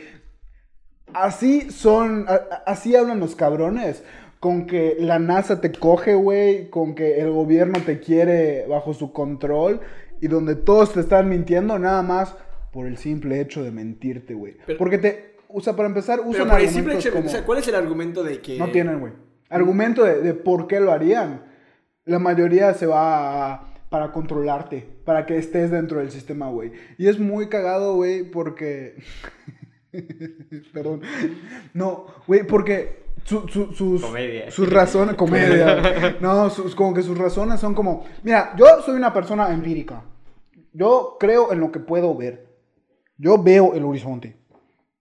[1.15, 4.03] Así son, a- así hablan los cabrones.
[4.43, 6.69] Con que la NASA te coge, güey.
[6.69, 9.79] Con que el gobierno te quiere bajo su control.
[10.21, 12.35] Y donde todos te están mintiendo, nada más
[12.73, 14.57] por el simple hecho de mentirte, güey.
[14.67, 17.27] Pero- Porque te, o sea, para empezar, Pero usan por el simple argumentos hecho, como...
[17.29, 19.13] o sea, ¿cuál es el argumento de que No tienen, güey.
[19.49, 21.45] Argumento de, de por qué lo harían.
[22.05, 26.73] La mayoría se va a- para controlarte, para que estés dentro del sistema, güey.
[26.99, 28.97] Y es muy cagado, güey, porque...
[30.73, 31.03] Perdón.
[31.75, 34.51] No, güey, porque su- su- sus, Comedia.
[34.51, 36.17] sus razones, comedia.
[36.21, 40.03] No, sus, como que sus razones son como, mira, yo soy una persona empírica.
[40.73, 42.47] Yo creo en lo que puedo ver.
[43.19, 44.37] Yo veo el horizonte.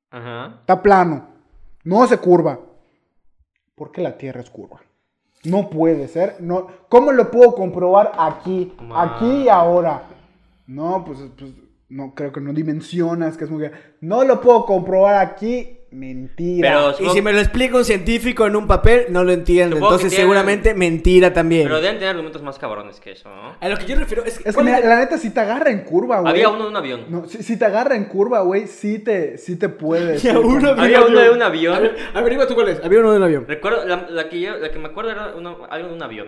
[0.10, 0.58] Ajá.
[0.60, 1.28] Está plano.
[1.84, 2.60] No se curva.
[3.76, 4.82] ¿Por qué la Tierra es curva?
[5.46, 6.36] No puede ser.
[6.40, 6.68] No.
[6.90, 8.74] ¿Cómo lo puedo comprobar aquí?
[8.82, 9.16] Ma.
[9.16, 10.04] Aquí y ahora.
[10.68, 11.52] No, pues, pues,
[11.90, 13.70] no creo que no dimensionas, que es muy...
[14.02, 15.80] No lo puedo comprobar aquí.
[15.92, 16.94] Mentira.
[16.98, 19.76] Pero Y si me lo explica un científico en un papel, no lo entiendo.
[19.76, 21.64] Supongo Entonces, tienen- seguramente mentira también.
[21.64, 23.56] Pero deben tener argumentos más cabrones que eso, ¿no?
[23.60, 24.40] A lo que yo refiero es que.
[24.40, 26.32] Es que ¿cuál mira, es la neta, si te agarra en curva, güey.
[26.32, 27.06] Había uno de un avión.
[27.10, 30.18] No, si, si te agarra en curva, güey, sí te, sí te puede.
[30.22, 31.76] Ya, uno Había uno de un avión.
[31.76, 32.84] A ver, averigua tú cuál es.
[32.84, 33.46] Había uno de un avión.
[33.48, 36.28] Recuerdo, la, la que yo, la que me acuerdo era uno- algo de un avión.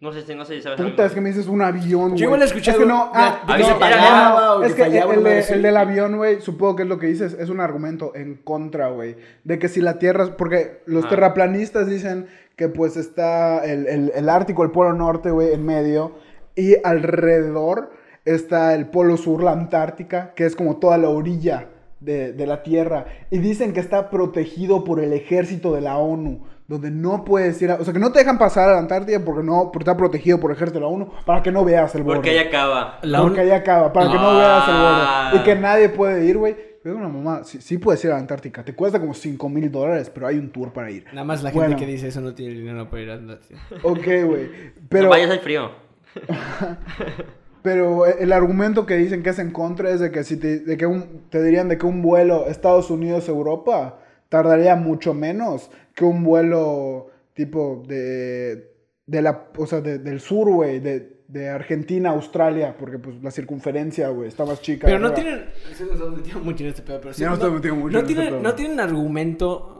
[0.00, 1.02] No sé si, no sé si sabes Puta, algo.
[1.04, 2.16] es que me dices un avión, güey.
[2.16, 5.14] Yo igual he escuchado Es que no, de- ah, no, se pagaba es que fallaba,
[5.14, 5.52] el, así.
[5.52, 8.88] el del avión, güey, supongo que es lo que dices, es un argumento en contra,
[8.88, 9.16] güey.
[9.44, 11.08] De que si la Tierra, porque los Ah.
[11.10, 16.12] terraplanistas dicen que pues está el, el- el Ártico, el Polo Norte, güey, en medio,
[16.56, 17.90] y alrededor
[18.24, 21.68] está el Polo Sur, la Antártica, que es como toda la orilla
[22.00, 23.04] de, de la Tierra.
[23.30, 26.46] Y dicen que está protegido por el ejército de la ONU.
[26.70, 27.74] Donde no puedes ir a...
[27.74, 30.38] O sea, que no te dejan pasar a la Antártida porque no porque está protegido
[30.38, 32.18] por ejército de la ONU para que no veas el borde.
[32.18, 33.00] Porque ahí acaba.
[33.02, 35.28] La Porque un- ahí acaba, para que no veas el Ah.
[35.32, 35.40] borde.
[35.42, 36.56] Y que nadie puede ir, güey.
[36.82, 38.64] Pero una mamá, sí, sí puedes ir a la Antártica.
[38.64, 41.04] Te cuesta como 5 mil dólares, pero hay un tour para ir.
[41.12, 41.70] Nada más la Bueno.
[41.70, 43.58] gente que dice eso no tiene dinero para ir a Antártida.
[43.82, 44.48] Ok, güey.
[44.48, 44.72] Pero...
[44.88, 45.70] Pero, No vayas al frío.
[47.62, 50.76] pero el argumento que dicen que es en contra es de que si te, de
[50.76, 53.98] que un, te dirían de que un vuelo Estados Unidos-Europa
[54.30, 58.72] tardaría mucho menos que un vuelo tipo de,
[59.06, 63.30] de la, o sea, de- del sur, güey, de, de Argentina, Australia, porque pues la
[63.30, 64.86] circunferencia, güey, está más chica.
[64.86, 65.44] Pero no tienen.
[65.74, 67.92] Se nos hemos metido mucho en este pedo, pero sí, Ya nos hemos metido mucho
[67.92, 68.42] no en este tienen, pedo.
[68.42, 69.76] no tienen argumento.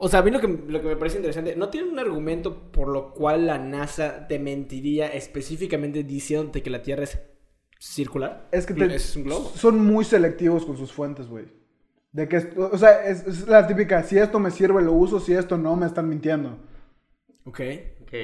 [0.00, 2.70] O sea, a mí lo que, lo que me parece interesante, no tienen un argumento
[2.70, 7.18] por lo cual la NASA te mentiría específicamente diciéndote que la Tierra es
[7.80, 8.48] circular.
[8.52, 9.50] Es que te- es un globo.
[9.56, 11.46] son muy selectivos con sus fuentes, güey.
[12.12, 15.20] De que, es- o sea, es, es la típica, si esto me sirve lo uso,
[15.20, 16.58] si esto no, me están mintiendo.
[17.44, 17.60] Ok.
[18.02, 18.14] Ok.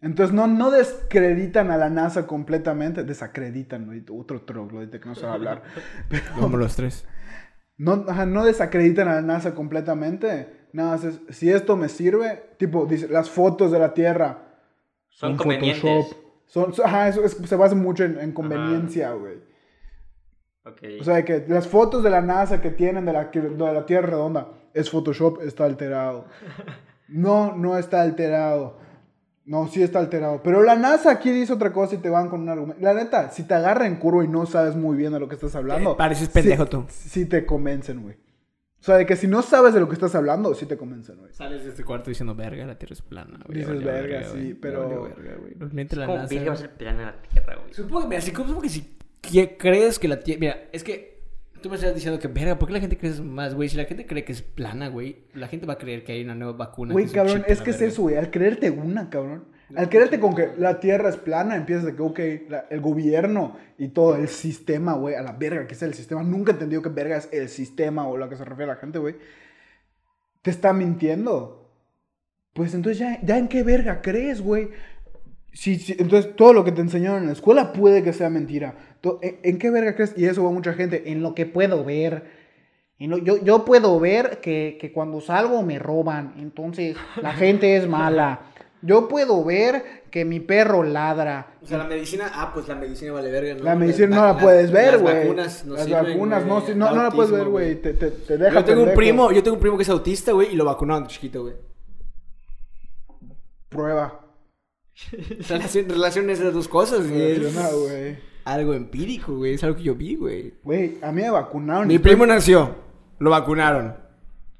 [0.00, 5.62] Entonces no, no descreditan a la NASA completamente, desacreditan, otro troglodita que no sabe hablar.
[6.08, 7.04] Pero Como los tres.
[7.76, 10.68] no, ajá, no desacreditan a la NASA completamente.
[10.72, 14.60] Nada más es, si esto me sirve, tipo, dice, las fotos de la Tierra
[15.08, 15.80] Son un convenientes.
[15.82, 16.16] Photoshop.
[16.46, 19.38] Son, son- ajá, eso es- se basa mucho en, en conveniencia, güey.
[21.00, 24.08] O sea, que las fotos de la NASA que tienen de la, de la Tierra
[24.08, 26.26] redonda es Photoshop, está alterado.
[27.10, 28.76] No, no está alterado.
[29.46, 30.42] No, sí está alterado.
[30.42, 32.82] Pero la NASA aquí dice otra cosa y te van con un argumento.
[32.82, 35.36] La neta, si te agarra en curva y no sabes muy bien de lo que
[35.36, 35.92] estás hablando.
[35.92, 36.84] Eh, pareces pendejo sí- tú.
[36.90, 38.16] Sí te convencen, güey.
[38.16, 41.16] O sea, de que si no sabes de lo que estás hablando, sí te convencen,
[41.16, 41.32] güey.
[41.32, 43.40] Sales de este cuarto diciendo, verga, la Tierra es plana.
[43.46, 45.54] güey, Dices, valió verga, sí, güey, pero- verga, güey.
[45.54, 46.68] Los lentes la ¿Cómo NASA, verga va a güey.
[46.68, 47.72] ser plana la Tierra, güey?
[47.72, 50.40] Supongo que, si, supongo que si que- crees que la Tierra...
[50.40, 51.22] Mira, es que
[51.62, 53.68] tú me estás diciendo que, verga, ¿por qué la gente cree más, güey?
[53.68, 56.22] Si la gente cree que es plana, güey, la gente va a creer que hay
[56.24, 56.92] una nueva vacuna.
[56.92, 58.16] Güey, cabrón, a es que es eso, güey.
[58.16, 59.46] Al creerte una, cabrón.
[59.76, 63.56] Al creerte con que la Tierra es plana, empiezas de que, ok, la- el gobierno
[63.76, 66.22] y todo, el sistema, güey, a la verga, que es el sistema.
[66.22, 68.76] Nunca he entendido que verga es el sistema o a lo que se refiere la
[68.78, 69.16] gente, güey.
[70.42, 71.70] Te está mintiendo.
[72.54, 74.70] Pues entonces, ¿ya, ya en qué verga crees, güey?
[75.52, 78.76] Sí, sí, entonces todo lo que te enseñaron en la escuela puede que sea mentira.
[79.22, 80.14] ¿En, en qué verga crees?
[80.16, 81.10] Y eso va mucha gente.
[81.10, 82.24] En lo que puedo ver.
[83.00, 86.34] En lo- yo, yo puedo ver que, que cuando salgo me roban.
[86.38, 88.40] Entonces la gente es mala.
[88.82, 91.48] Yo puedo ver que mi perro ladra.
[91.60, 93.64] O sea, la medicina, ah, pues la medicina vale verga, ¿no?
[93.64, 95.18] La medicina Las no la las- puedes ver, las güey.
[95.18, 97.82] vacunas no Las sirven, vacunas no, no, no la puedes ver, güey.
[97.82, 100.30] Te, te, te deja Yo tengo un primo, yo tengo un primo que es autista,
[100.32, 101.54] güey, y lo vacunaron chiquito, güey.
[103.68, 104.20] Prueba.
[105.48, 107.32] Relación, relación esas dos cosas, güey.
[107.32, 108.16] Es Relaciona, güey.
[108.44, 109.54] algo empírico, güey.
[109.54, 110.54] Es algo que yo vi, güey.
[110.62, 111.86] Güey, a mí me vacunaron.
[111.88, 112.74] Mi primo nació,
[113.18, 113.96] lo vacunaron.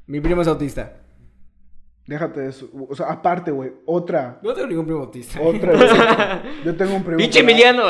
[0.07, 0.95] Mi primo es autista.
[2.07, 2.71] Déjate de eso.
[2.89, 3.71] O sea, aparte, güey.
[3.85, 4.39] Otra.
[4.43, 5.39] No tengo ningún primo autista.
[5.43, 6.43] Otra.
[6.65, 7.19] Yo tengo un primo.
[7.19, 7.83] ¡Pinche Emiliano!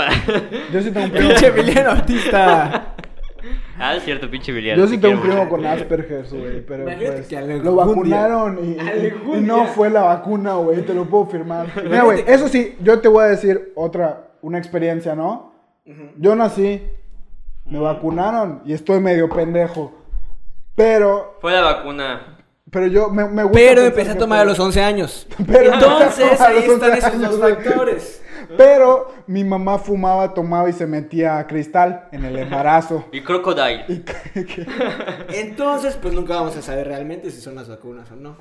[0.73, 1.29] Yo sí tengo un primo.
[1.29, 2.78] Pinche Emiliano autista.
[3.79, 4.81] Ah, es cierto, pinche Emiliano.
[4.81, 5.51] Yo sí te tengo un primo mucho.
[5.51, 7.33] con Asperger, güey, pero pues,
[7.65, 11.69] lo vacunaron y, no fue la vacuna, güey, te lo puedo firmar.
[11.85, 15.53] Mira, güey, eso sí, yo te voy a decir otra, una experiencia, ¿no?
[16.19, 16.83] Yo nací,
[17.65, 19.99] me vacunaron y estoy medio pendejo,
[20.79, 22.39] pero, Fue la vacuna.
[22.71, 25.27] pero yo me, me gusta Pero empecé a tomar a los 11 años.
[25.47, 28.23] Pero Entonces, ahí están 11 esos dos factores.
[28.57, 33.05] Pero mi mamá fumaba, tomaba y se metía cristal en el embarazo.
[33.13, 33.85] Y Crocodile.
[33.89, 34.03] Y
[35.37, 38.37] Entonces, pues nunca vamos a saber realmente si son las vacunas o no.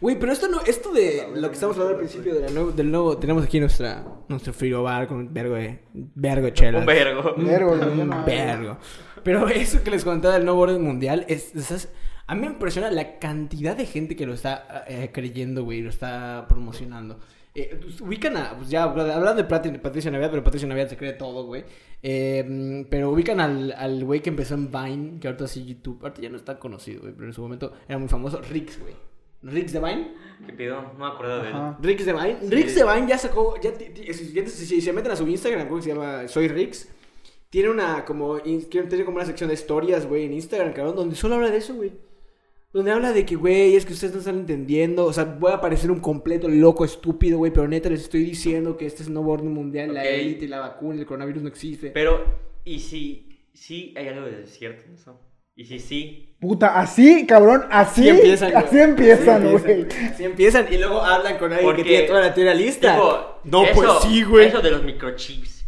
[0.00, 2.72] Güey, pero esto no, esto de lo que estamos hablando al principio de la nuevo-
[2.72, 6.80] del nuevo, tenemos aquí nuestra, nuestro frigobar con un vergo de, vergo de chelas.
[6.80, 7.34] Un vergo.
[7.36, 8.78] Vergo, güey, yo Un vergo.
[9.22, 11.88] Pero eso que les contaba del nuevo orden mundial, es, es-
[12.26, 15.90] a mí me impresiona la cantidad de gente que lo está eh, creyendo, güey, lo
[15.90, 17.18] está promocionando.
[17.54, 21.14] Eh, pues, ubican a, pues ya hablando de Patricia Navidad, pero Patricia Navidad se cree
[21.14, 21.64] todo, güey.
[22.02, 26.22] Eh, pero ubican al, al güey que empezó en Vine, que ahorita sí YouTube, ahorita
[26.22, 28.94] ya no está conocido, güey, pero en su momento era muy famoso, Rix, güey.
[29.42, 30.14] Rix de Vine.
[30.46, 30.82] ¿Qué pido?
[30.82, 31.54] No me acuerdo de él.
[31.54, 31.78] Ajá.
[31.80, 32.38] Rix de Vine.
[32.48, 33.54] Rix de Vine ya sacó.
[33.60, 36.88] Ya, si, se meten a su Instagram, creo que se llama Soy Rix.
[37.48, 38.38] Tiene una como.
[38.38, 41.74] Tiene como una sección de historias, güey, en Instagram, cabrón, donde solo habla de eso,
[41.74, 41.92] güey.
[42.72, 45.04] Donde habla de que, güey, es que ustedes no están entendiendo.
[45.04, 48.76] O sea, voy a parecer un completo loco, estúpido, güey, pero neta les estoy diciendo
[48.76, 50.06] que este es un nuevo orden mundial, la Ok.
[50.08, 51.90] élite, la vacuna, el coronavirus no existe.
[51.90, 52.24] Pero,
[52.64, 55.20] ¿y si sí hay algo de cierto en eso?
[55.56, 56.36] ¿Y si sí?
[56.40, 58.02] Puta, así, cabrón, así.
[58.02, 58.64] Así empiezan, güey.
[58.64, 59.80] Así empiezan, Así güey.
[59.80, 60.04] empiezan.
[60.06, 62.94] Así empiezan y luego hablan con alguien Porque, que tiene toda la teoría lista.
[62.94, 64.46] Tipo, no, eso- pues sí, güey.
[64.46, 65.66] Eso de los microchips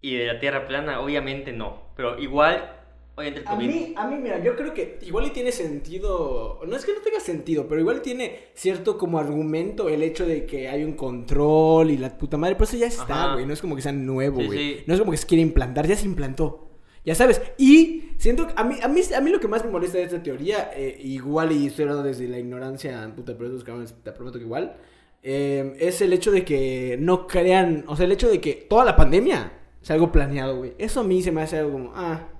[0.00, 1.92] y de la tierra plana, obviamente no.
[1.94, 2.75] Pero igual,
[3.16, 6.76] obviamente el A mí, a mí, mira, yo creo que igual y tiene sentido, no
[6.76, 10.68] es que no tenga sentido, pero igual tiene cierto como argumento el hecho de que
[10.68, 13.74] hay un control y la puta madre, pero eso ya está, güey, no es como
[13.74, 14.84] que sea nuevo, güey, sí.
[14.86, 16.68] no es como que se quiere implantar, ya se implantó,
[17.04, 19.70] ya sabes, y siento, que a mí, a mí, a mí lo que más me
[19.70, 23.64] molesta de esta teoría, eh, igual y estoy hablando desde la ignorancia, puta, pero esos
[23.64, 24.76] cabrones, te prometo que igual,
[25.22, 28.84] eh, es el hecho de que no crean, o sea, el hecho de que toda
[28.84, 32.32] la pandemia es algo planeado, güey, eso a mí se me hace algo como, ah...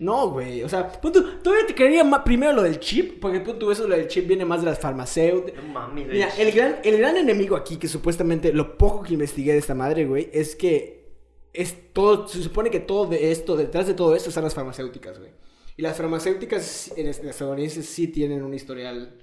[0.00, 0.62] No, güey.
[0.64, 3.70] O sea, pon tú, todavía te creería más primero lo del chip, porque pon tú
[3.70, 5.62] eso, lo del chip viene más de las farmacéuticas.
[5.62, 9.52] No mames, Mira, el gran, el gran enemigo aquí, que supuestamente lo poco que investigué
[9.52, 11.12] de esta madre, güey, es que
[11.52, 15.18] es todo, se supone que todo de esto, detrás de todo esto están las farmacéuticas,
[15.18, 15.32] güey.
[15.76, 19.18] Y las farmacéuticas en est- estadounidenses sí tienen un historial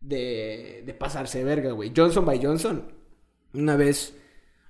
[0.00, 1.92] de, de pasarse de verga, güey.
[1.96, 2.92] Johnson by Johnson,
[3.54, 4.14] una vez,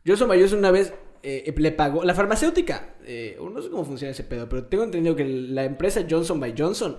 [0.07, 4.11] Johnson by Johnson una vez eh, le pagó, la farmacéutica, eh, no sé cómo funciona
[4.13, 6.99] ese pedo, pero tengo entendido que la empresa Johnson by Johnson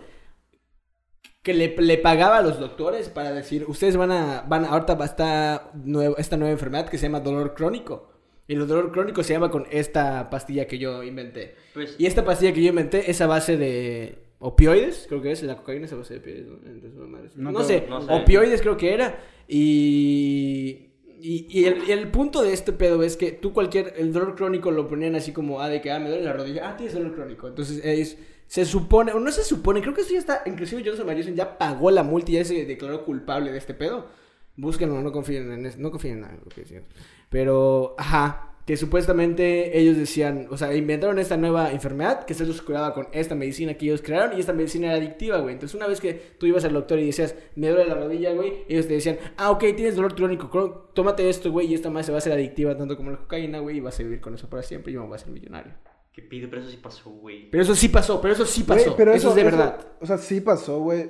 [1.41, 5.03] que le, le pagaba a los doctores para decir, ustedes van a, van, ahorita va
[5.03, 8.09] a estar nuevo- esta nueva enfermedad que se llama dolor crónico.
[8.47, 11.55] Y el dolor crónico se llama con esta pastilla que yo inventé.
[11.73, 15.43] Pues, Y esta pastilla que yo inventé es a base de opioides, creo que es,
[15.43, 16.47] la cocaína es a base de opioides.
[16.47, 16.55] ¿no?
[16.65, 17.36] Entonces, no mames.
[17.38, 18.13] No No, te- sé, no sé.
[18.13, 19.19] opioides creo que era.
[19.49, 20.92] Y...
[21.25, 24.71] Y, y el, el punto de este pedo es que tú cualquier, el dolor crónico
[24.71, 27.15] lo ponían así como, ah, de que, ah, me duele la rodilla, ah, tienes dolor
[27.15, 27.47] crónico.
[27.47, 31.07] Entonces, es, se supone, o no se supone, creo que eso ya está, inclusive Johnson
[31.07, 34.09] Johnson ya pagó la multa y ya se declaró culpable de este pedo.
[34.57, 36.83] Búsquenlo, no confíen en eso, no confíen en nada, lo que.
[37.29, 42.62] Pero, ajá, que supuestamente ellos decían, o sea, inventaron esta nueva enfermedad que se los
[42.62, 45.54] curaba con esta medicina que ellos crearon y esta medicina era adictiva, güey.
[45.54, 48.63] Entonces, una vez que tú ibas al doctor y decías, me duele la rodilla, güey,
[48.69, 52.12] ellos te decían, ah, ok, tienes dolor crónico, tómate esto, güey, y esta más se
[52.12, 54.49] va a hacer adictiva tanto como la cocaína, güey, y vas a vivir con eso
[54.49, 55.73] para siempre y me voy a ser millonario.
[56.13, 56.47] ¿qué pido?
[56.49, 57.49] Pero eso sí pasó, güey.
[57.49, 58.95] Pero eso sí pasó, pero eso sí pasó.
[58.95, 59.88] Pero eso, es de verdad.
[59.99, 61.10] O sea, sí pasó, güey.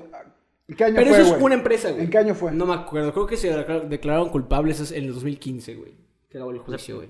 [0.69, 2.05] ¿En qué año Pero fue, eso es una empresa, güey.
[2.05, 2.53] ¿En qué año fue?
[2.53, 5.91] No me acuerdo, creo que se declar- declararon culpables en el 2015, güey.
[6.29, 7.09] Que acabó el juicio, güey.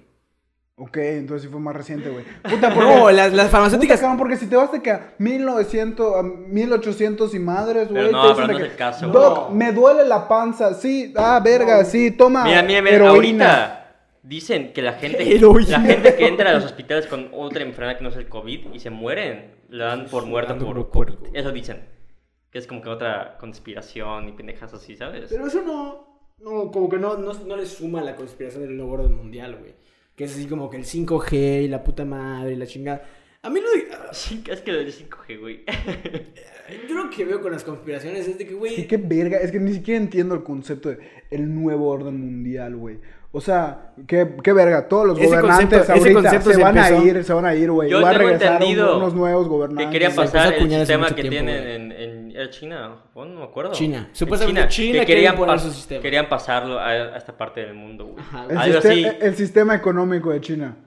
[0.75, 2.25] Ok, entonces sí fue más reciente, güey.
[2.43, 2.95] Puta, porque...
[2.95, 3.99] No, las, las Puta, farmacéuticas.
[3.99, 8.05] cabrón, porque si te vas de que a 1900, a 1800 y madres, güey.
[8.05, 9.57] Pero no, te dicen pero de no es que, el caso, Doc, güey.
[9.57, 13.12] me duele la panza, sí, ah, verga, sí, toma Mira, mira, mira, heroína.
[13.12, 13.79] ahorita
[14.23, 15.69] dicen que la gente, Heroína.
[15.69, 18.73] la gente que entra a los hospitales con otra enfermedad que no es el COVID
[18.73, 21.19] y se mueren, le dan por muerto Dando por por COVID.
[21.19, 21.38] muerto.
[21.38, 21.88] Eso dicen.
[22.49, 25.25] Que es como que otra conspiración y pendejas así, ¿sabes?
[25.29, 26.13] Pero eso no.
[26.39, 29.55] No, como que no, no, no le suma a la conspiración del nuevo orden mundial,
[29.59, 29.73] güey.
[30.15, 33.04] Que es así como que el 5G y la puta madre y la chingada.
[33.41, 33.88] A mí lo de.
[34.13, 35.63] Sí, es que lo del 5G, güey.
[36.88, 38.76] Yo lo que veo con las conspiraciones es de que, güey.
[38.76, 40.99] Sí, qué verga, es que ni siquiera entiendo el concepto de
[41.30, 42.99] el nuevo orden mundial, güey.
[43.36, 46.62] O sea, qué, qué verga, todos los Ese gobernantes concepto- ese ahorita concepto se, se
[46.62, 47.89] van a ir, se van a ir, güey.
[47.89, 49.88] Yo Va a regresar entendido unos nuevos Que gobernantes.
[49.89, 53.34] querían se empezó a pasar el sistema que tiempo, tienen en, en ¿era China, Japón,
[53.34, 53.72] no me acuerdo.
[53.72, 54.06] China.
[54.10, 56.02] En Supuestamente China que quiere querían, su sistema.
[56.04, 58.24] querían pasarlo a, a esta parte del mundo, güey.
[58.50, 59.06] El, así.
[59.19, 60.78] el sistema económico de China.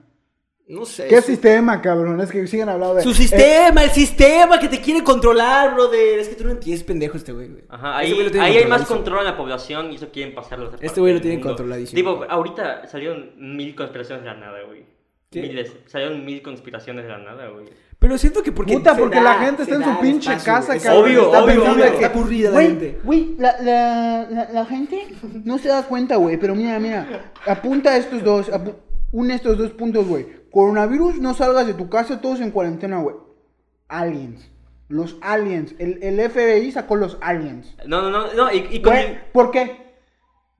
[0.69, 1.07] No sé.
[1.07, 2.19] ¿Qué su- sistema, cabrón?
[2.19, 3.01] Es que siguen hablando de...
[3.03, 6.19] Su eh, sistema, el sistema que te quiere controlar, brother.
[6.19, 7.63] Es que tú no entiendes, pendejo, este güey, güey.
[7.69, 10.99] Ajá, Ese ahí, hay más control en la población y eso quieren pasarlo a Este
[10.99, 11.95] güey lo tiene controladísimo.
[11.95, 14.85] Tipo, ahorita salieron mil conspiraciones de la nada, güey.
[15.31, 15.41] ¿Qué?
[15.41, 15.71] Miles.
[15.87, 17.65] Salieron mil conspiraciones de la nada, güey.
[17.99, 18.73] Pero siento que porque.
[18.73, 20.79] Puta, porque da- la gente está en su pinche espacio, casa, güey.
[20.81, 21.03] cabrón.
[21.03, 21.85] Obvio, Está obvio, pensando obvio.
[21.91, 22.99] que- Está aburrida la Güey, gente.
[23.03, 25.07] Güey, la, la, la, la gente
[25.43, 26.37] no se da cuenta, güey.
[26.37, 27.31] Pero mira, mira.
[27.45, 28.49] Apunta estos dos.
[28.51, 28.75] apu-
[29.11, 30.27] une estos dos puntos, güey.
[30.51, 33.15] Coronavirus, no salgas de tu casa, todos en cuarentena, güey.
[33.87, 34.49] Aliens.
[34.89, 35.75] Los aliens.
[35.79, 37.75] El, el FBI sacó los aliens.
[37.85, 38.93] No, no, no, no, y, y con...
[38.93, 39.85] Güey, ¿por qué?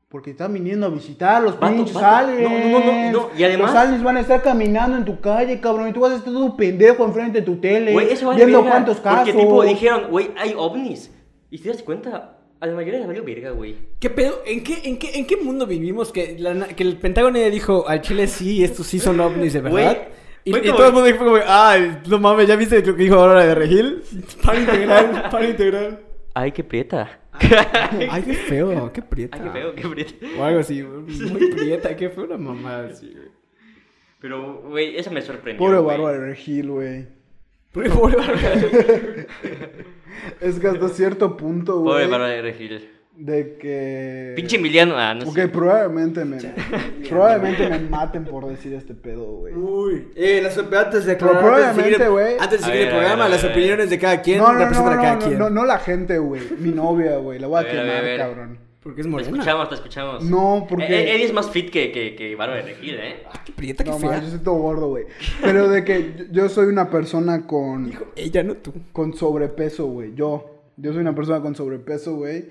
[0.10, 2.08] Porque están viniendo a visitar los Vato, pinches vato.
[2.28, 2.71] aliens.
[2.71, 5.60] No, no, no, no, y además- Los aliens van a estar caminando en tu calle,
[5.60, 5.89] cabrón.
[5.89, 7.91] Y tú vas a estar todo pendejo enfrente de tu tele.
[7.93, 9.19] Güey, eso vale viendo cuántos casos.
[9.30, 11.13] Porque tipo dijeron, güey, hay ovnis.
[11.50, 13.75] Y te das cuenta, a la mayoría le valió verga, güey.
[13.99, 14.41] ¿Qué pedo?
[14.45, 17.87] ¿En qué, en qué, en qué mundo vivimos que, la que el Pentágono ya dijo
[17.87, 19.97] al Chile sí, estos sí son ovnis de verdad?
[19.97, 23.03] Güey, y, fue todo el mundo dijo como, ah, no mames, ¿ya viste lo que
[23.03, 24.01] dijo ahora de Regil?
[24.43, 25.99] Para integral, para integral.
[26.33, 27.19] Ay, qué prieta.
[28.09, 29.37] Ay, qué feo, qué prieta.
[29.37, 30.25] Ay, qué feo, qué prieta.
[30.39, 33.27] O algo así, muy prieta, qué feo una mamada así, güey.
[34.19, 35.83] Pero, güey, eso me sorprendió.
[35.83, 37.16] Bárbara de Regil, güey.
[37.71, 38.34] Pobre Bárbara.
[40.41, 41.93] Es que hasta cierto punto, güey.
[41.93, 42.89] Pobre Bárbara de Regil.
[43.15, 44.34] De que.
[44.36, 45.47] Pinche Emiliano, ah, no Ok, sé.
[45.47, 46.38] probablemente me.
[47.10, 49.53] probablemente me maten por decir este pedo, güey.
[49.56, 52.36] Uy, eh, las antes de Pero probablemente, güey.
[52.39, 54.38] Antes de seguir el ver, a ver, programa, a ver, las opiniones de cada quien
[54.39, 55.39] No, no, no, representan no, a cada no, quien.
[55.39, 56.41] no, no la gente, güey.
[56.60, 57.39] Mi novia, güey.
[57.39, 58.19] La voy a, A ver, a ver, quemar, a ver.
[58.19, 58.60] cabrón.
[58.88, 59.30] Porque es Te morena.
[59.32, 60.23] escuchamos, te escuchamos.
[60.23, 63.17] No, porque- Eh, eh, Eddie es más fit que, que, que Bárbara de Regil, ¿eh?
[63.30, 64.12] Ah, qué prieta, qué No, fea.
[64.12, 65.04] man, yo soy todo gordo, güey.
[65.41, 67.88] Pero de que yo- soy una persona con.
[67.88, 68.73] Dijo, ella, no tú.
[68.93, 70.15] con sobrepeso, güey.
[70.15, 70.63] Yo.
[70.78, 72.45] Yo soy una persona con sobrepeso, güey.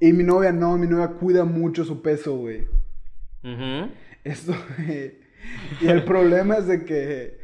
[0.00, 2.66] Y mi novia no, mi novia cuida mucho su peso, güey.
[3.42, 3.90] Ujú.
[4.22, 4.52] Esto,
[4.86, 5.14] güey.
[5.80, 7.39] Y el problema es de que.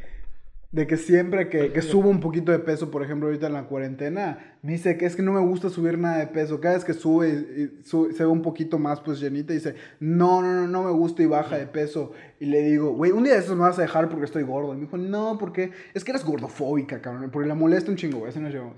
[0.69, 3.63] De que siempre que, que subo un poquito de peso, por ejemplo, ahorita en la
[3.67, 6.59] cuarentena, me dice que es que no me gusta subir nada de peso.
[6.59, 9.75] Cada vez que sube y, y su- se ve un poquito más, pues llenita, dice,
[10.01, 12.11] no, no, no, no me gusta y baja de peso.
[12.41, 14.73] Y le digo, güey, un día de estos me vas a dejar porque estoy gordo.
[14.73, 17.29] Y me dijo, no, porque es que eres gordofóbica, cabrón.
[17.31, 18.75] Porque la molesta un chingo, güey, así nos llevamos.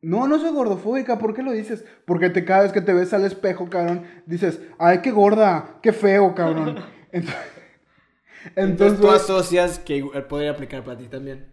[0.00, 1.84] No, no soy gordofóbica, ¿por qué lo dices?
[2.06, 5.92] Porque te, cada vez que te ves al espejo, cabrón, dices, ay, qué gorda, qué
[5.92, 6.76] feo, cabrón.
[7.12, 7.38] Entonces,
[8.56, 11.46] Entonces tú asocias que podría aplicar para ti también.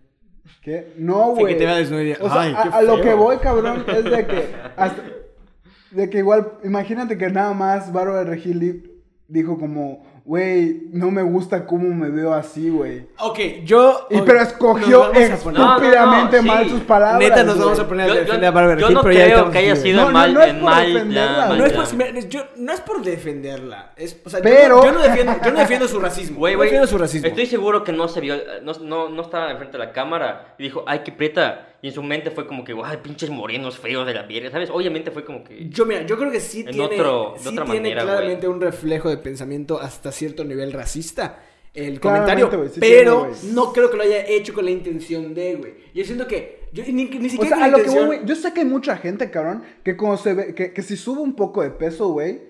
[0.62, 0.94] ¿qué?
[0.98, 1.54] No, güey.
[2.20, 3.04] O sea, "Ay, a, lo feo".
[3.04, 5.04] que voy, cabrón, es de que hasta-
[5.92, 8.84] de que igual, imagínate que nada más Bárbara Regil di-
[9.28, 13.08] dijo como, güey, no me gusta cómo me veo así, güey.
[13.20, 14.08] Ok, yo.
[14.10, 16.46] Y pero escogió No, no, no, estúpidamente sí.
[16.48, 17.20] mal sus palabras.
[17.20, 19.52] Neta, nos vamos a poner Yo- a yo- defender a Bárbara yo no pero creo
[19.52, 21.48] que haya sido en mal, no es por mal defenderla.
[21.56, 23.94] No es, por, yo- no es por defenderla.
[23.96, 26.40] Es, o sea, yo Pero- yo, no defiendo, yo no defiendo su racismo.
[26.40, 27.28] Güey, yo güey, defiendo su racismo.
[27.28, 30.64] estoy seguro que no se vio, no, no, no estaba enfrente de la cámara y
[30.64, 31.66] dijo, ay, qué prieta.
[31.82, 34.70] Y en su mente fue como que, ay, pinches morenos feos de la mierda, ¿sabes?
[34.70, 35.70] Obviamente fue como que...
[35.70, 38.60] Yo, mira, yo creo que sí En tiene, otro- sí otra tiene manera, claramente un
[38.60, 41.44] reflejo de pensamiento hasta cierto nivel racista.
[41.74, 43.54] El Claramente, comentario, güey, sí pero tiene, güey.
[43.54, 45.74] no creo que lo haya hecho con la intención de, güey.
[45.94, 48.06] Yo siento que, yo ni, ni O siquiera sea, a lo la que voy, intención.
[48.08, 50.98] güey, yo sé que hay mucha gente, cabrón, que cuando se ve, que, que si
[50.98, 52.42] sube un poco de peso, güey,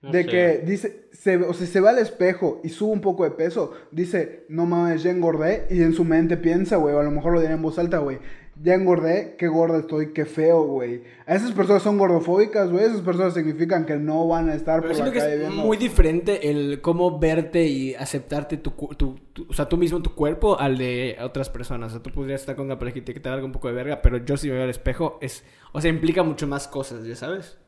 [0.00, 0.28] No de sé.
[0.28, 3.32] que dice, se, ve- o sea, se va al espejo y sube un poco de
[3.32, 7.10] peso, dice, no mames, ya engordé, y en su mente piensa, güey, o a lo
[7.10, 8.18] mejor lo dirá en voz alta, güey,
[8.62, 11.02] ya engordé, qué gorda estoy, qué feo, güey.
[11.26, 14.88] A esas personas son gordofóbicas, güey, esas personas significan que no van a estar Pero
[14.88, 15.64] por siento la que calle es viendo.
[15.64, 20.14] muy diferente el cómo verte y aceptarte tu, tu, tu- o sea, tú mismo tu
[20.14, 21.88] cuerpo al de otras personas.
[21.88, 23.74] O sea, tú podrías estar con una pareja y te te valga un poco de
[23.74, 27.04] verga, pero yo si me veo al espejo es, o sea, implica mucho más cosas,
[27.04, 27.58] ¿ya sabes?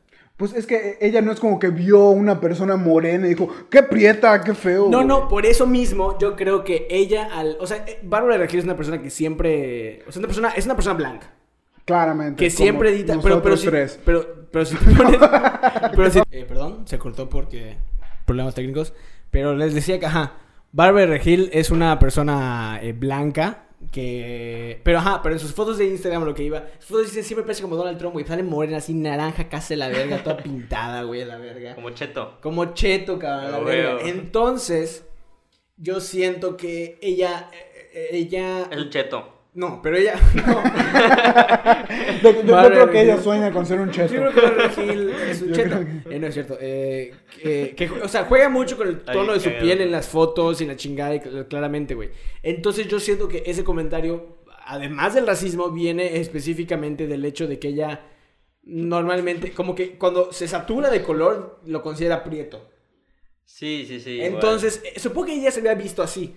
[0.41, 3.83] Pues es que ella no es como que vio una persona morena y dijo, qué
[3.83, 4.89] prieta, qué feo.
[4.89, 5.07] No, güey".
[5.07, 8.57] no, por eso mismo yo creo que ella al, o sea, eh, Bárbara de Regil
[8.57, 11.31] es una persona que siempre, o sea, una persona es una persona blanca.
[11.85, 12.43] Claramente.
[12.43, 13.19] Que siempre edita.
[13.21, 13.99] Pero, pero, si, tres.
[14.03, 15.19] pero, pero si te pones.
[15.95, 17.77] pero si- eh, perdón, se cortó porque.
[18.25, 18.95] Problemas técnicos.
[19.29, 20.33] Pero les decía que, ajá.
[20.71, 23.65] Barbara Regil es una persona eh, blanca.
[23.91, 24.79] Que.
[24.83, 26.65] Pero ajá, pero en sus fotos de Instagram lo que iba.
[26.79, 28.25] Sus fotos dicen siempre parece como Donald Trump, güey.
[28.25, 31.75] Sale morena así, naranja, casi la verga, toda pintada, güey, la verga.
[31.75, 32.37] Como cheto.
[32.41, 34.01] Como cheto, cabrón, la verga.
[34.07, 35.05] Entonces,
[35.77, 37.49] yo siento que ella.
[37.53, 38.67] eh, eh, Ella.
[38.71, 39.40] Es un cheto.
[39.53, 40.15] No, pero ella.
[40.35, 40.63] No.
[42.23, 44.13] Yo, yo- yo Bárbara creo que ella sueña con ser un cheto.
[44.13, 45.79] Yo creo que Regil es un Yo cheto.
[45.79, 46.57] que- Eh, no es cierto.
[46.61, 47.13] Eh,
[47.75, 50.61] que- o sea, juega mucho con el Ay, tono de su piel en las fotos
[50.61, 52.09] y en la chingada, y claramente, güey.
[52.43, 57.69] Entonces yo siento que ese comentario, además del racismo, viene específicamente del hecho de que
[57.69, 58.05] ella
[58.63, 62.69] normalmente, como que cuando se satura de color, lo considera prieto.
[63.43, 64.21] Sí, sí, sí.
[64.21, 66.35] Entonces, eh, supongo que ella se había visto así.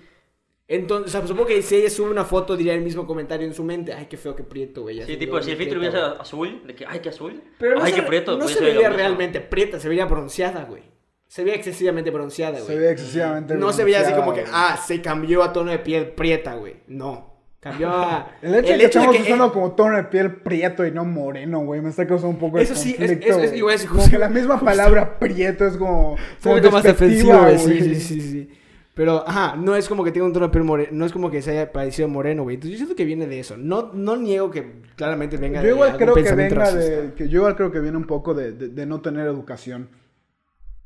[0.66, 3.52] Entonces, o sea, supongo que si ella sube una foto, diría el mismo comentario en
[3.52, 3.92] su mente.
[3.92, 4.96] Ay, qué feo, qué prieto, güey.
[4.96, 6.12] ya Sí, tipo, si el filtro hubiese güey.
[6.18, 7.42] azul, de que, ay, qué azul.
[7.58, 8.32] Pero no ay, se, qué prieto.
[8.32, 8.96] no pues se lo veía mismo.
[8.96, 10.82] realmente prieta, se veía bronceada, güey.
[11.28, 12.66] Se veía excesivamente bronceada, güey.
[12.66, 15.78] Se ve excesivamente No se veía así como que, ah, se cambió a tono de
[15.80, 16.76] piel prieta, güey.
[16.86, 17.34] No.
[17.60, 18.30] Cambió a.
[18.42, 21.80] El hecho de que estamos usando como tono de piel prieto y no moreno, güey,
[21.82, 23.26] me está causando un poco de Eso sí, es- conflicto.
[23.26, 23.58] es- es- güey.
[23.58, 27.56] igual es como justo- que la misma palabra prieto es como, como despectiva, defensivo, güey.
[27.56, 27.80] güey.
[27.82, 28.50] Sí, sí, sí, sí.
[28.94, 31.28] Pero, ajá, no es como que tenga un tono de piel moreno, no es como
[31.30, 32.54] que se haya parecido moreno, güey.
[32.54, 33.56] Entonces yo siento que viene de eso.
[33.56, 37.00] No, no niego que claramente venga Yo de igual algún creo que pensamiento venga racista.
[37.02, 39.88] de, que yo igual creo que viene un poco de, de- de no tener educación,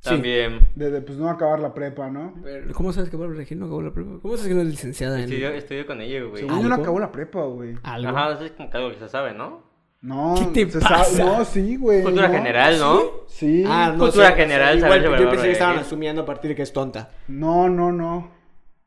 [0.01, 0.11] Sí.
[0.11, 0.61] También.
[0.77, 2.33] de, de, pues no acabar la prepa, ¿no?
[2.43, 4.11] Pero, ¿Cómo sabes que Bárbara Regil no acabó la prepa?
[4.23, 6.45] ¿Cómo sabes que no es licenciada en Estudió, estudió con ella, güey.
[6.45, 7.75] Según yo no acabó la prepa, güey.
[7.83, 9.68] Ajá, eso es como que algo que se sabe, ¿no?
[10.01, 11.05] No, ¿Qué te se pasa?
[11.05, 12.03] sabe- no, sí, güey.
[12.03, 12.35] Cultura no.
[12.35, 13.01] general, ¿no?
[13.27, 13.65] Sí.
[13.67, 15.19] Ah, no Cultura general, Igual, ¿sabes?
[15.19, 17.11] de yo pensé que estaban asumiendo a partir de que es tonta.
[17.27, 18.31] No, no, no.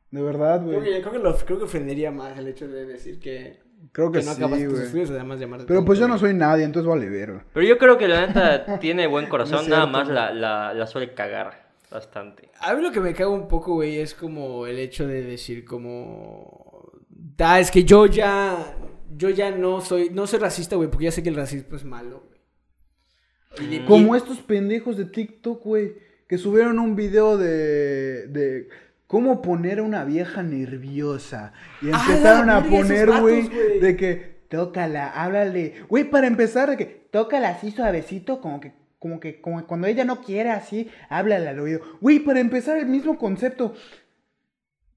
[0.10, 0.94] De verdad, Creo güey.
[0.94, 3.60] que, creo, que lo, creo que ofendería más el hecho de decir que,
[3.92, 4.84] Creo que, que no sí, güey.
[4.84, 7.44] estudios, además de llamarte Pero tonto, pues yo no soy nadie, entonces vale verga.
[7.54, 10.88] Pero yo creo que la neta tiene buen corazón, No nada más la, la, la
[10.88, 12.50] suele cagar bastante.
[12.62, 15.66] A mí lo que me caga un poco, güey, es como el hecho de decir
[15.66, 16.92] como...
[17.10, 18.56] Da, es que yo ya...
[19.18, 20.10] Yo ya no soy...
[20.10, 23.76] No soy racista, güey, porque ya sé que el racismo es malo, güey.
[23.76, 25.94] Y- Como estos pendejos de TikTok, güey,
[26.28, 28.70] que subieron un video de, de
[29.08, 31.52] cómo poner a una vieja nerviosa.
[31.82, 33.50] Y ¡Ah, empezaron a poner, güey!
[33.80, 35.76] de que tócala, háblale.
[35.90, 40.06] Güey, para empezar, de que tócala así suavecito, como que, como que, como cuando ella
[40.06, 41.82] no quiere así, háblale al oído.
[42.00, 43.74] Güey, para empezar, el mismo concepto.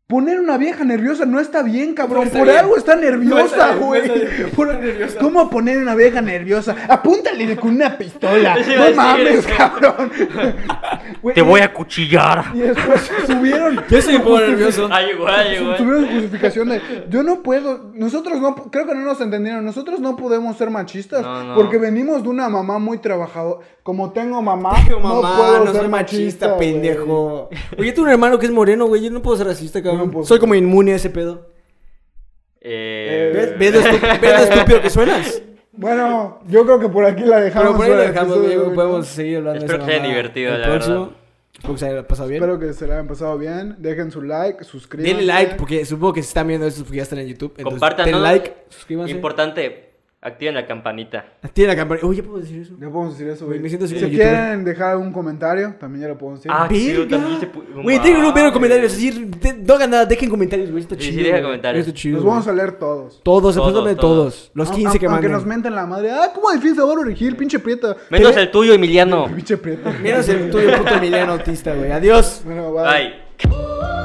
[0.06, 2.24] Poner una vieja nerviosa no está bien, cabrón.
[2.24, 2.58] No está Por bien.
[2.58, 4.02] algo está nerviosa, no güey.
[4.54, 4.78] Por-.
[5.18, 6.76] ¿Cómo poner una vieja nerviosa?
[6.90, 8.54] Apúntale con una pistola.
[8.54, 10.12] No mames, cabrón.
[11.34, 12.44] Te voy a cuchillar.
[12.52, 13.82] Y después subieron.
[13.88, 14.88] Yo soy un poco nervioso.
[14.94, 15.76] Ah, igual, igual.
[15.78, 20.14] Tuvieron justificación de yo no puedo, nosotros no, creo que no nos entendieron, nosotros no
[20.16, 21.54] podemos ser machistas No, no.
[21.54, 25.72] porque venimos de una mamá muy trabajadora, como tengo mamá, Tengo mamá, no puedo no
[25.72, 27.48] ser soy machista, pendejo.
[27.78, 29.02] Oye, tengo un hermano que es moreno, güey.
[29.02, 29.93] Yo no puedo ser racista, cabrón.
[30.24, 31.50] Soy como inmune a ese pedo.
[32.60, 35.42] Eh, ¿Ves, ¿Ves lo, estu- ves lo estúpido que suenas?
[35.72, 37.72] Bueno, yo creo que por aquí la dejamos.
[37.72, 38.38] Pero por ahí el dejamos.
[38.38, 38.74] ¿no?
[38.74, 41.00] Podemos seguir hablando Espero de que esa sea divertido, el la próximo.
[41.00, 41.16] verdad.
[41.54, 42.42] Espero que se haya pasado bien.
[42.42, 45.14] Espero que se la hayan pasado bien, dejen su like, suscríbanse.
[45.16, 47.52] Denle like, porque supongo que se están viendo esto porque ya están en YouTube.
[47.56, 49.12] Entonces, Compartan, denle like, suscríbanse.
[49.12, 49.93] Importante,
[50.24, 51.24] activen la campanita.
[51.52, 52.00] Tiene la campana.
[52.02, 52.72] Oye, ¿ya puedo decir eso?
[52.80, 56.08] Ya podemos decir eso, Güey, me siento así si quieren dejar algún comentario, también ya
[56.08, 56.50] lo podemos decir.
[56.52, 57.18] Ah, chido, ¡Verga!
[57.18, 58.52] también se pu- Güey, tengo que ver Mames.
[58.52, 58.92] comentarios.
[58.92, 60.82] Es decir, de- no hagan nada, dejen comentarios, güey.
[60.82, 61.24] Está Sí, sí, chido.
[61.24, 61.86] deja comentarios.
[61.86, 62.16] Está chido.
[62.16, 63.20] Los vamos a leer todos.
[63.22, 64.34] Todos, Todos, absolutamente todos.
[64.34, 64.50] todos.
[64.54, 65.32] Los Aun- 15 que Aunque manden.
[65.32, 66.10] nos menten la madre.
[66.10, 67.36] Ah, ¿cómo defiendes a Bárbara Regil?
[67.36, 67.96] Pinche prieta.
[68.10, 69.26] Menos el tuyo, Emiliano.
[69.34, 69.90] Pinche prieta.
[70.02, 71.92] Menos el tuyo, puto Emiliano autista, güey.
[71.92, 72.40] Adiós.
[72.44, 72.82] Bueno, bye.
[72.84, 74.03] Bye.